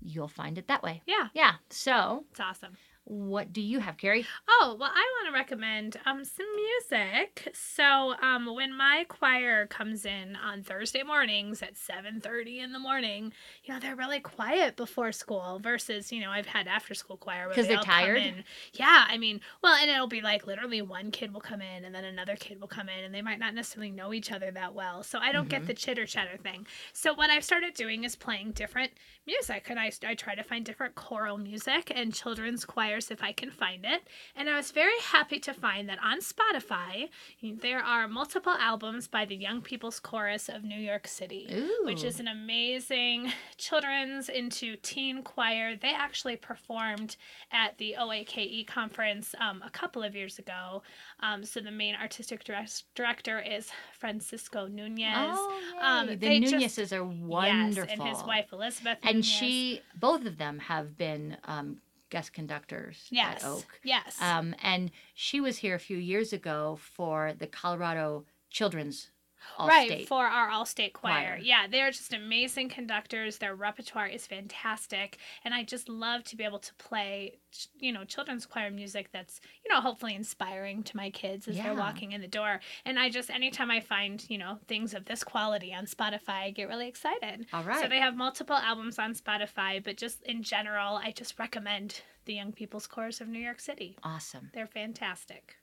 [0.00, 1.00] you'll find it that way.
[1.06, 1.54] Yeah, Yeah.
[1.70, 2.76] So, it's awesome.
[3.04, 4.32] What do you have, Carrie?
[4.48, 7.50] Oh, well, I want to recommend um some music.
[7.54, 13.32] So, um when my choir comes in on Thursday mornings at 7:30 in the morning,
[13.64, 17.48] you know, they're really quiet before school versus, you know, I've had after school choir
[17.48, 18.16] because they they're tired?
[18.16, 18.44] in.
[18.72, 21.94] Yeah, I mean, well, and it'll be like literally one kid will come in and
[21.94, 24.74] then another kid will come in and they might not necessarily know each other that
[24.74, 25.02] well.
[25.02, 25.66] So, I don't get Mhm.
[25.66, 26.66] the chitter chatter thing.
[26.92, 28.92] So, what I've started doing is playing different
[29.26, 32.64] music and I, I try to find different choral music and children's
[33.10, 34.02] if I can find it.
[34.36, 37.08] And I was very happy to find that on Spotify,
[37.42, 41.48] there are multiple albums by the Young People's Chorus of New York City.
[41.52, 41.84] Ooh.
[41.84, 45.76] Which is an amazing children's into teen choir.
[45.76, 47.16] They actually performed
[47.50, 50.82] at the OAKE conference um, a couple of years ago.
[51.20, 55.14] Um, so the main artistic direct- director is Francisco Nunez.
[55.16, 57.84] Oh, um, the just- Nunez's are wonderful.
[57.88, 58.98] Yes, and his wife Elizabeth.
[59.02, 59.26] And Nunez.
[59.26, 61.78] she, both of them have been um,
[62.12, 63.42] guest conductors Yes.
[63.42, 63.80] at OAKE.
[63.82, 64.20] Yes.
[64.20, 69.10] Um, and she was here a few years ago for the Colorado Children's
[69.58, 70.08] All right State.
[70.08, 71.12] for our all-state choir.
[71.34, 71.38] choir.
[71.42, 73.38] Yeah, they're just amazing conductors.
[73.38, 77.92] Their repertoire is fantastic, and I just love to be able to play, ch- you
[77.92, 81.64] know, children's choir music that's, you know, hopefully inspiring to my kids as Yeah.
[81.64, 82.60] they're walking in the door.
[82.84, 86.50] And I just anytime I find, you know, things of this quality on Spotify, I
[86.50, 87.46] get really excited.
[87.52, 87.80] All right.
[87.82, 92.34] So they have multiple albums on Spotify, but just in general, I just recommend the
[92.34, 93.98] Young People's Chorus of New York City.
[94.04, 94.50] awesome.
[94.54, 95.56] They're fantastic.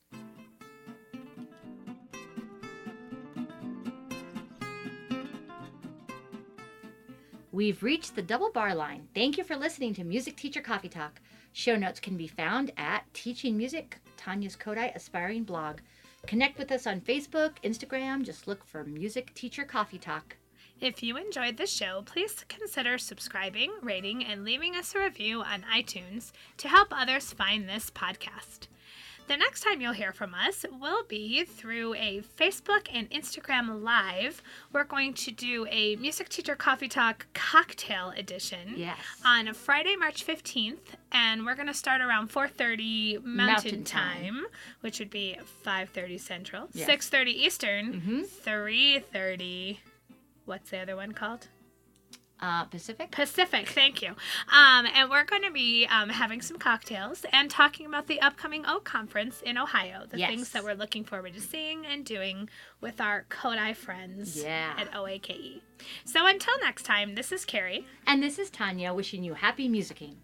[7.52, 9.08] We've reached the double bar line.
[9.16, 11.20] Thank you for listening to Music Teacher Coffee Talk.
[11.52, 15.80] Show notes can be found at Teaching Music, Tanya's Kodály Aspiring blog.
[16.28, 18.24] Connect with us on Facebook, Instagram.
[18.24, 20.38] Just look for Music Teacher Coffee Talk.
[20.80, 25.66] If you enjoyed the show, please consider subscribing, rating, and leaving us a review on
[25.74, 28.68] iTunes to help others find this podcast.
[29.30, 34.42] The next time you'll hear from us will be through a Facebook and Instagram Live.
[34.74, 38.98] We're going to do a Music Teacher Coffee Talk cocktail edition Yes.
[39.24, 40.80] on Friday, March 15th,
[41.12, 44.46] and we're going to start around 4:30 Mountain, Mountain time, time.
[44.82, 46.88] which would be 5:30 Central, Yes.
[46.90, 48.22] 6:30 Eastern, Mm-hmm.
[48.50, 49.78] 3:30
[50.46, 51.50] What's the other one called?
[52.42, 53.12] Uh, Pacific?
[53.12, 54.10] Pacific, thank you.
[54.52, 58.66] Um, and we're going to be um, having some cocktails and talking about the upcoming
[58.66, 60.30] O Conference in Ohio, the Yes.
[60.30, 64.74] things that we're looking forward to seeing and doing with our Kodály friends Yeah.
[64.78, 65.62] at OAKE.
[66.06, 67.86] So until next time, this is Carrie.
[68.08, 70.16] And this is Tanya wishing you happy musicking.